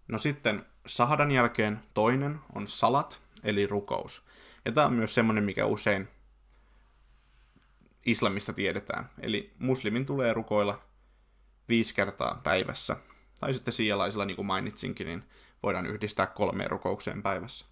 No 0.08 0.18
sitten 0.18 0.66
sahadan 0.86 1.32
jälkeen 1.32 1.80
toinen 1.94 2.40
on 2.56 2.68
salat, 2.68 3.22
eli 3.44 3.68
rukous. 3.68 4.24
Ja 4.66 4.72
tämä 4.72 4.88
on 4.88 4.94
myös 4.94 5.16
semmoinen, 5.16 5.44
mikä 5.44 5.66
usein 5.66 6.08
islamista 8.06 8.54
tiedetään. 8.54 9.10
Eli 9.20 9.54
muslimin 9.60 10.06
tulee 10.06 10.34
rukoilla 10.34 10.82
viisi 11.70 11.96
kertaa 11.96 12.42
päivässä. 12.44 12.96
Tai 13.40 13.54
sitten 13.54 13.74
sialaisilla, 13.74 14.26
niin 14.26 14.36
kuin 14.36 14.46
mainitsinkin, 14.46 15.08
niin 15.08 15.24
voidaan 15.64 15.86
yhdistää 15.86 16.26
kolmeen 16.26 16.72
rukoukseen 16.72 17.24
päivässä. 17.24 17.66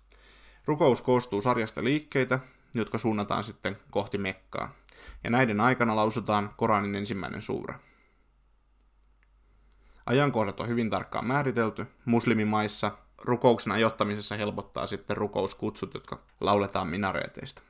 Rukous 0.65 1.01
koostuu 1.01 1.41
sarjasta 1.41 1.83
liikkeitä, 1.83 2.39
jotka 2.73 2.97
suunnataan 2.97 3.43
sitten 3.43 3.77
kohti 3.91 4.17
Mekkaa. 4.17 4.75
Ja 5.23 5.29
näiden 5.29 5.61
aikana 5.61 5.95
lausutaan 5.95 6.53
Koranin 6.57 6.95
ensimmäinen 6.95 7.41
suura. 7.41 7.79
Ajankohdat 10.05 10.59
on 10.59 10.67
hyvin 10.67 10.89
tarkkaan 10.89 11.27
määritelty. 11.27 11.85
Muslimimaissa 12.05 12.97
rukouksen 13.17 13.73
ajottamisessa 13.73 14.35
helpottaa 14.35 14.87
sitten 14.87 15.17
rukouskutsut, 15.17 15.93
jotka 15.93 16.19
lauletaan 16.39 16.87
minareeteista. 16.87 17.61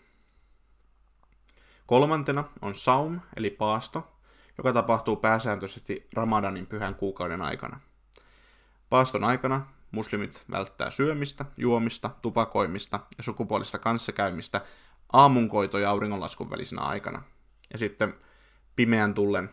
Kolmantena 1.92 2.44
on 2.62 2.76
saum, 2.76 3.20
eli 3.36 3.50
paasto, 3.50 4.08
joka 4.58 4.74
tapahtuu 4.74 5.16
pääsääntöisesti 5.16 6.08
Ramadanin 6.14 6.68
pyhän 6.68 6.96
kuukauden 6.96 7.42
aikana. 7.42 7.80
Paaston 8.90 9.24
aikana 9.24 9.66
muslimit 9.92 10.44
välttää 10.52 10.92
syömistä, 10.92 11.46
juomista, 11.58 12.10
tupakoimista 12.22 13.00
ja 13.18 13.24
sukupuolista 13.24 13.80
kanssakäymistä 13.80 14.62
aamunkoito- 15.14 15.80
ja 15.80 15.90
auringonlaskun 15.90 16.50
välisenä 16.50 16.82
aikana. 16.82 17.22
Ja 17.74 17.78
sitten 17.78 18.14
pimeän 18.76 19.14
tullen 19.14 19.50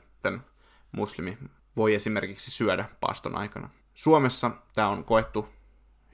muslimi 0.92 1.38
voi 1.76 1.94
esimerkiksi 1.94 2.50
syödä 2.50 2.84
paaston 3.00 3.36
aikana. 3.36 3.70
Suomessa 3.94 4.50
tämä 4.74 4.88
on 4.88 5.04
koettu 5.04 5.48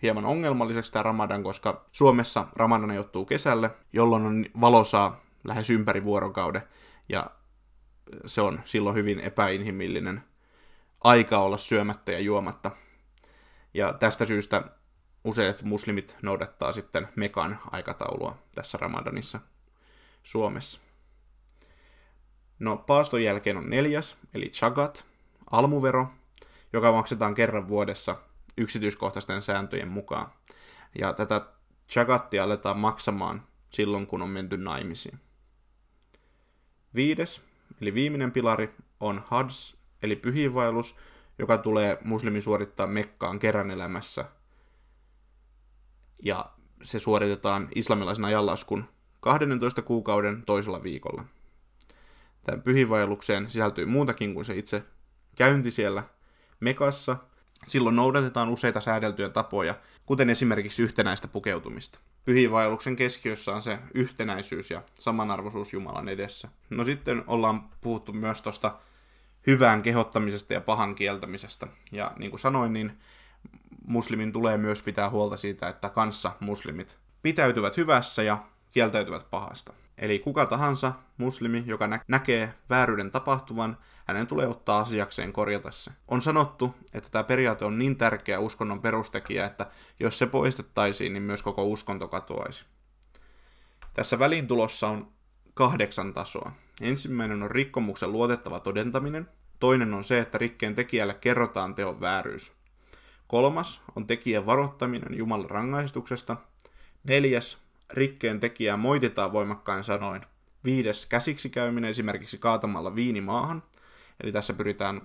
hieman 0.03 0.25
ongelmalliseksi 0.25 0.93
tämä 0.93 1.03
Ramadan, 1.03 1.43
koska 1.43 1.85
Suomessa 1.93 2.47
Ramadan 2.57 2.91
ajoittuu 2.91 3.25
kesälle, 3.25 3.71
jolloin 3.93 4.27
on 4.27 4.45
valosaa 4.61 5.24
lähes 5.45 5.71
ympäri 5.71 6.05
vuorokauden, 6.05 6.63
ja 7.09 7.31
se 8.27 8.41
on 8.41 8.61
silloin 8.65 8.97
hyvin 8.97 9.21
epäinhimillinen 9.21 10.23
aika 11.05 11.39
olla 11.39 11.59
syömättä 11.59 12.13
ja 12.13 12.21
juomatta. 12.21 12.71
Ja 13.75 13.93
tästä 13.93 14.25
syystä 14.25 14.63
useat 15.25 15.63
muslimit 15.63 16.17
noudattaa 16.23 16.73
sitten 16.73 17.09
Mekan 17.17 17.59
aikataulua 17.71 18.39
tässä 18.55 18.79
Ramadanissa 18.79 19.41
Suomessa. 20.23 20.81
No, 22.59 22.77
paaston 22.77 23.23
jälkeen 23.23 23.57
on 23.57 23.71
neljäs, 23.71 24.17
eli 24.35 24.51
chagat, 24.51 25.05
almuvero, 25.51 26.07
joka 26.73 26.93
maksetaan 26.93 27.35
kerran 27.35 27.69
vuodessa 27.69 28.17
yksityiskohtaisten 28.59 29.43
sääntöjen 29.43 29.89
mukaan. 29.89 30.33
Ja 30.99 31.13
tätä 31.13 31.47
chagattia 31.91 32.45
aletaan 32.45 32.79
maksamaan 32.79 33.47
silloin, 33.71 34.07
kun 34.07 34.23
on 34.23 34.31
menty 34.31 34.57
naimisiin. 34.57 35.21
Viides, 36.95 37.43
eli 37.81 37.95
viimeinen 37.95 38.33
pilari, 38.33 38.75
on 39.01 39.23
hads, 39.27 39.77
eli 40.03 40.17
pyhiinvaellus, 40.17 40.97
joka 41.39 41.59
tulee 41.59 41.99
muslimi 42.05 42.41
suorittaa 42.41 42.87
Mekkaan 42.87 43.39
kerran 43.39 43.71
elämässä. 43.71 44.25
Ja 46.23 46.51
se 46.83 46.99
suoritetaan 46.99 47.69
islamilaisen 47.75 48.25
ajanlaskun 48.25 48.85
12 49.21 49.83
kuukauden 49.83 50.43
toisella 50.43 50.83
viikolla. 50.83 51.25
Tämän 52.43 52.63
pyhiinvaellukseen 52.63 53.51
sisältyy 53.51 53.87
muutakin 53.87 54.35
kuin 54.35 54.45
se 54.45 54.57
itse 54.57 54.83
käynti 55.37 55.71
siellä 55.71 56.03
Mekassa. 56.61 57.17
Silloin 57.67 57.97
noudatetaan 57.97 58.49
useita 58.49 58.81
säädeltyjä 58.81 59.29
tapoja, 59.29 59.75
kuten 60.07 60.31
esimerkiksi 60.31 60.83
yhtenäistä 60.83 61.29
pukeutumista. 61.29 61.99
Pyhiinvaelluksen 62.25 62.97
keskiössä 62.97 63.55
on 63.55 63.63
se 63.63 63.79
yhtenäisyys 63.95 64.71
ja 64.71 64.83
samanarvoisuus 64.99 65.73
Jumalan 65.73 66.09
edessä. 66.09 66.49
No 66.71 66.85
sitten 66.85 67.25
ollaan 67.27 67.69
puhuttu 67.81 68.13
myös 68.13 68.43
tuosta 68.43 68.79
hyvään 69.47 69.83
kehottamisesta 69.83 70.53
ja 70.55 70.61
pahan 70.61 70.95
kieltämisestä. 70.95 71.67
Ja 71.93 72.13
niin 72.17 72.31
kuin 72.31 72.41
sanoin, 72.41 72.73
niin 72.73 72.99
muslimin 73.87 74.33
tulee 74.33 74.57
myös 74.57 74.83
pitää 74.83 75.11
huolta 75.11 75.37
siitä, 75.37 75.69
että 75.69 75.89
kanssa 75.89 76.33
muslimit 76.41 76.97
pitäytyvät 77.23 77.77
hyvässä 77.77 78.23
ja 78.23 78.39
kieltäytyvät 78.71 79.31
pahasta. 79.31 79.73
Eli 79.99 80.19
kuka 80.19 80.47
tahansa 80.47 80.93
muslimi, 81.17 81.63
joka 81.67 81.87
nä- 81.87 82.05
näkee 82.09 82.55
vääryyden 82.71 83.11
tapahtuvan, 83.11 83.77
hänen 84.05 84.27
tulee 84.27 84.47
ottaa 84.47 84.81
asiakseen 84.81 85.33
korjata 85.33 85.71
se. 85.71 85.91
On 86.09 86.23
sanottu, 86.23 86.75
että 86.95 87.09
tämä 87.11 87.25
periaate 87.25 87.65
on 87.65 87.79
niin 87.79 87.97
tärkeä 87.97 88.41
uskonnon 88.41 88.81
perustekijä, 88.81 89.47
että 89.47 89.67
jos 90.01 90.19
se 90.19 90.27
poistettaisiin, 90.27 91.13
niin 91.13 91.23
myös 91.23 91.43
koko 91.43 91.65
uskonto 91.65 92.09
katoaisi. 92.09 92.65
Tässä 93.95 94.19
välintulossa 94.19 94.89
on 94.89 95.09
kahdeksan 95.55 96.15
tasoa. 96.15 96.53
Ensimmäinen 96.81 97.43
on 97.43 97.51
rikkomuksen 97.51 98.13
luotettava 98.13 98.61
todentaminen. 98.61 99.29
Toinen 99.61 99.95
on 99.95 100.05
se, 100.05 100.19
että 100.19 100.39
rikkeen 100.39 100.75
tekijälle 100.75 101.15
kerrotaan 101.15 101.75
teon 101.75 102.01
vääryys. 102.01 102.53
Kolmas 103.27 103.81
on 103.97 104.07
tekijän 104.07 104.47
varoittaminen 104.47 105.19
Jumalan 105.19 105.51
rangaistuksesta. 105.51 106.37
Neljäs 107.05 107.64
rikkeen 107.93 108.41
tekijää 108.41 108.77
moititaan 108.77 109.33
voimakkain 109.33 109.85
sanoin. 109.85 110.23
Viides 110.65 111.07
käsiksi 111.07 111.51
käyminen 111.51 111.91
esimerkiksi 111.91 112.39
kaatamalla 112.39 112.95
viini 112.95 113.21
maahan. 113.21 113.63
Eli 114.23 114.33
tässä 114.33 114.55
pyritään 114.55 115.01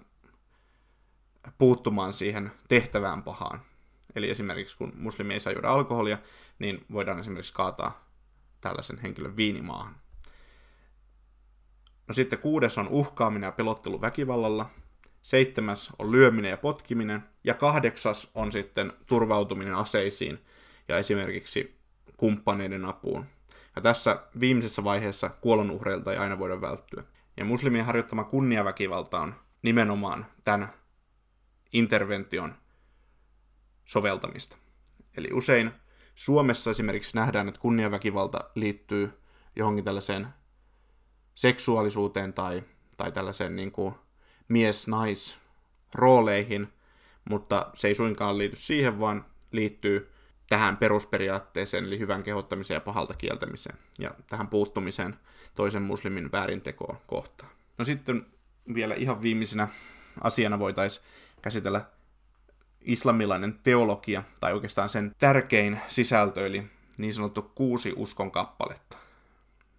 puuttumaan 1.57 2.13
siihen 2.13 2.51
tehtävään 2.67 3.23
pahaan. 3.23 3.61
Eli 4.15 4.29
esimerkiksi 4.29 4.77
kun 4.77 4.93
muslimi 4.95 5.33
ei 5.33 5.39
saa 5.39 5.53
juoda 5.53 5.69
alkoholia, 5.69 6.17
niin 6.59 6.85
voidaan 6.91 7.19
esimerkiksi 7.19 7.53
kaataa 7.53 8.09
tällaisen 8.61 8.97
henkilön 8.97 9.37
viinimaahan. 9.37 9.95
No 12.07 12.13
sitten 12.13 12.39
kuudes 12.39 12.77
on 12.77 12.87
uhkaaminen 12.87 13.47
ja 13.47 13.51
pelottelu 13.51 14.01
väkivallalla. 14.01 14.69
Seitsemäs 15.21 15.89
on 15.99 16.11
lyöminen 16.11 16.49
ja 16.49 16.57
potkiminen. 16.57 17.23
Ja 17.43 17.53
kahdeksas 17.53 18.31
on 18.35 18.51
sitten 18.51 18.93
turvautuminen 19.05 19.75
aseisiin 19.75 20.45
ja 20.87 20.97
esimerkiksi 20.97 21.78
kumppaneiden 22.17 22.85
apuun. 22.85 23.25
Ja 23.75 23.81
tässä 23.81 24.23
viimeisessä 24.39 24.83
vaiheessa 24.83 25.29
kuolonuhreilta 25.29 26.11
ei 26.11 26.17
aina 26.17 26.39
voida 26.39 26.61
välttyä. 26.61 27.03
Ja 27.37 27.45
muslimien 27.45 27.85
harjoittama 27.85 28.23
kunniaväkivalta 28.23 29.19
on 29.19 29.35
nimenomaan 29.61 30.25
tämän 30.45 30.69
intervention 31.73 32.55
soveltamista. 33.85 34.57
Eli 35.17 35.27
usein 35.33 35.71
Suomessa 36.15 36.71
esimerkiksi 36.71 37.15
nähdään, 37.15 37.47
että 37.47 37.59
kunniaväkivalta 37.59 38.39
liittyy 38.55 39.19
johonkin 39.55 39.85
tällaiseen 39.85 40.27
seksuaalisuuteen 41.33 42.33
tai, 42.33 42.63
tai 42.97 43.11
tällaiseen 43.11 43.55
niin 43.55 43.71
kuin 43.71 43.95
mies-nais-rooleihin, 44.47 46.73
mutta 47.29 47.69
se 47.73 47.87
ei 47.87 47.95
suinkaan 47.95 48.37
liity 48.37 48.55
siihen, 48.55 48.99
vaan 48.99 49.25
liittyy 49.51 50.11
tähän 50.49 50.77
perusperiaatteeseen, 50.77 51.85
eli 51.85 51.99
hyvän 51.99 52.23
kehottamiseen 52.23 52.75
ja 52.75 52.81
pahalta 52.81 53.13
kieltämiseen, 53.13 53.77
ja 53.99 54.11
tähän 54.29 54.47
puuttumiseen 54.47 55.15
toisen 55.55 55.81
muslimin 55.81 56.31
väärintekoon 56.31 56.97
kohtaan. 57.07 57.51
No 57.77 57.85
sitten 57.85 58.25
vielä 58.73 58.93
ihan 58.93 59.21
viimeisenä 59.21 59.67
asiana 60.21 60.59
voitaisiin 60.59 61.05
käsitellä 61.41 61.81
islamilainen 62.81 63.59
teologia, 63.63 64.23
tai 64.39 64.53
oikeastaan 64.53 64.89
sen 64.89 65.15
tärkein 65.19 65.79
sisältö, 65.87 66.47
eli 66.47 66.63
niin 66.97 67.13
sanottu 67.13 67.41
kuusi 67.41 67.93
uskon 67.95 68.31
kappaletta. 68.31 68.97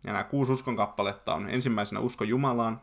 Ja 0.05 0.13
nämä 0.13 0.25
kuusi 0.25 0.53
uskon 0.53 0.77
kappaletta 0.77 1.35
on 1.35 1.51
ensimmäisenä 1.51 2.01
usko 2.01 2.25
Jumalaan, 2.25 2.81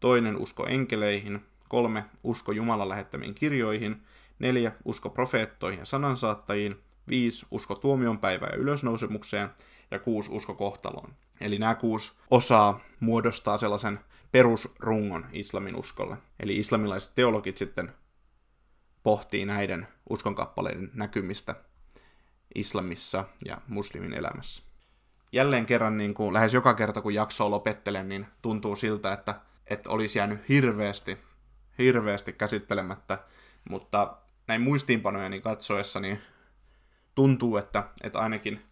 toinen 0.00 0.36
usko 0.36 0.66
enkeleihin, 0.66 1.46
kolme 1.68 2.04
usko 2.22 2.52
Jumalan 2.52 2.88
lähettämiin 2.88 3.34
kirjoihin, 3.34 4.02
neljä 4.38 4.72
usko 4.84 5.10
profeettoihin 5.10 5.78
ja 5.78 5.84
sanansaattajiin, 5.84 6.76
viisi 7.08 7.46
usko 7.50 7.74
tuomionpäivään 7.74 8.52
ja 8.52 8.58
ylösnousemukseen 8.58 9.50
ja 9.90 9.98
kuusi 9.98 10.30
usko 10.32 10.54
kohtaloon. 10.54 11.14
Eli 11.40 11.58
nämä 11.58 11.74
kuusi 11.74 12.12
osaa 12.30 12.80
muodostaa 13.00 13.58
sellaisen 13.58 14.00
perusrungon 14.32 15.26
islamin 15.32 15.76
uskolle. 15.76 16.16
Eli 16.40 16.56
islamilaiset 16.56 17.14
teologit 17.14 17.56
sitten 17.56 17.92
pohtii 19.02 19.44
näiden 19.44 19.88
uskonkappaleiden 20.10 20.90
näkymistä 20.94 21.54
islamissa 22.54 23.24
ja 23.44 23.60
muslimin 23.68 24.14
elämässä. 24.14 24.62
Jälleen 25.32 25.66
kerran, 25.66 25.98
niin 25.98 26.14
kuin 26.14 26.34
lähes 26.34 26.54
joka 26.54 26.74
kerta 26.74 27.00
kun 27.00 27.14
jaksoa 27.14 27.50
lopettelen, 27.50 28.08
niin 28.08 28.26
tuntuu 28.42 28.76
siltä, 28.76 29.12
että, 29.12 29.34
että 29.66 29.90
olisi 29.90 30.18
jäänyt 30.18 30.48
hirveästi, 30.48 31.18
hirveästi 31.78 32.32
käsittelemättä, 32.32 33.18
mutta 33.70 34.16
näin 34.46 34.60
muistiinpanojeni 34.60 35.40
katsoessa, 35.40 36.00
niin 36.00 36.18
tuntuu, 37.14 37.56
että, 37.56 37.84
että 38.02 38.18
ainakin 38.18 38.62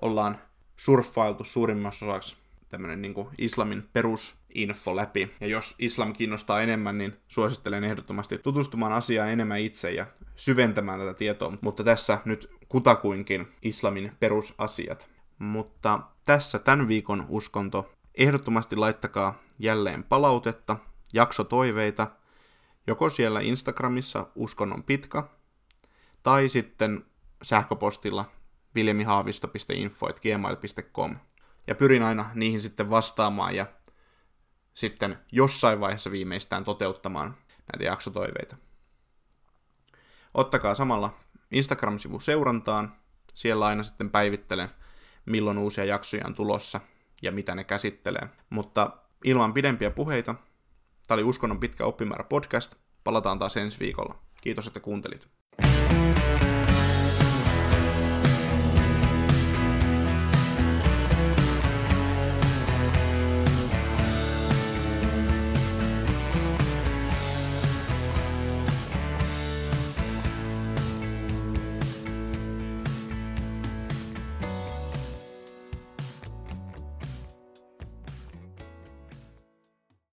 ollaan 0.00 0.38
surffailtu 0.76 1.44
suurimmassa 1.44 2.06
osaksi 2.06 2.36
tämmöinen 2.68 3.02
niin 3.02 3.14
islamin 3.38 3.88
perusinfo 3.92 4.96
läpi. 4.96 5.34
Ja 5.40 5.46
jos 5.46 5.74
islam 5.78 6.12
kiinnostaa 6.12 6.60
enemmän, 6.60 6.98
niin 6.98 7.16
suosittelen 7.28 7.84
ehdottomasti 7.84 8.38
tutustumaan 8.38 8.92
asiaan 8.92 9.30
enemmän 9.30 9.60
itse 9.60 9.90
ja 9.92 10.06
syventämään 10.36 11.00
tätä 11.00 11.14
tietoa. 11.14 11.52
Mutta 11.60 11.84
tässä 11.84 12.18
nyt 12.24 12.50
kutakuinkin 12.68 13.48
islamin 13.62 14.12
perusasiat. 14.20 15.08
Mutta 15.38 16.00
tässä 16.24 16.58
tämän 16.58 16.88
viikon 16.88 17.26
uskonto. 17.28 17.92
Ehdottomasti 18.14 18.76
laittakaa 18.76 19.38
jälleen 19.58 20.04
palautetta, 20.04 20.76
jaksotoiveita, 21.12 22.06
joko 22.86 23.10
siellä 23.10 23.40
Instagramissa 23.40 24.26
uskonnon 24.34 24.82
pitkä, 24.82 25.22
tai 26.22 26.48
sitten 26.48 27.04
sähköpostilla 27.42 28.24
viljamihaavisto.info.gmail.com. 28.74 31.16
Ja 31.66 31.74
pyrin 31.74 32.02
aina 32.02 32.30
niihin 32.34 32.60
sitten 32.60 32.90
vastaamaan 32.90 33.56
ja 33.56 33.66
sitten 34.74 35.18
jossain 35.32 35.80
vaiheessa 35.80 36.10
viimeistään 36.10 36.64
toteuttamaan 36.64 37.36
näitä 37.72 37.84
jaksotoiveita. 37.84 38.56
Ottakaa 40.34 40.74
samalla 40.74 41.16
Instagram-sivu 41.50 42.20
seurantaan. 42.20 42.96
Siellä 43.34 43.66
aina 43.66 43.82
sitten 43.82 44.10
päivittelen, 44.10 44.68
milloin 45.26 45.58
uusia 45.58 45.84
jaksoja 45.84 46.26
on 46.26 46.34
tulossa 46.34 46.80
ja 47.22 47.32
mitä 47.32 47.54
ne 47.54 47.64
käsittelee. 47.64 48.28
Mutta 48.50 48.96
ilman 49.24 49.52
pidempiä 49.52 49.90
puheita, 49.90 50.34
tämä 51.06 51.16
oli 51.16 51.22
Uskonnon 51.22 51.60
pitkä 51.60 51.84
oppimäärä 51.84 52.24
podcast. 52.24 52.74
Palataan 53.04 53.38
taas 53.38 53.56
ensi 53.56 53.80
viikolla. 53.80 54.18
Kiitos, 54.40 54.66
että 54.66 54.80
kuuntelit. 54.80 55.28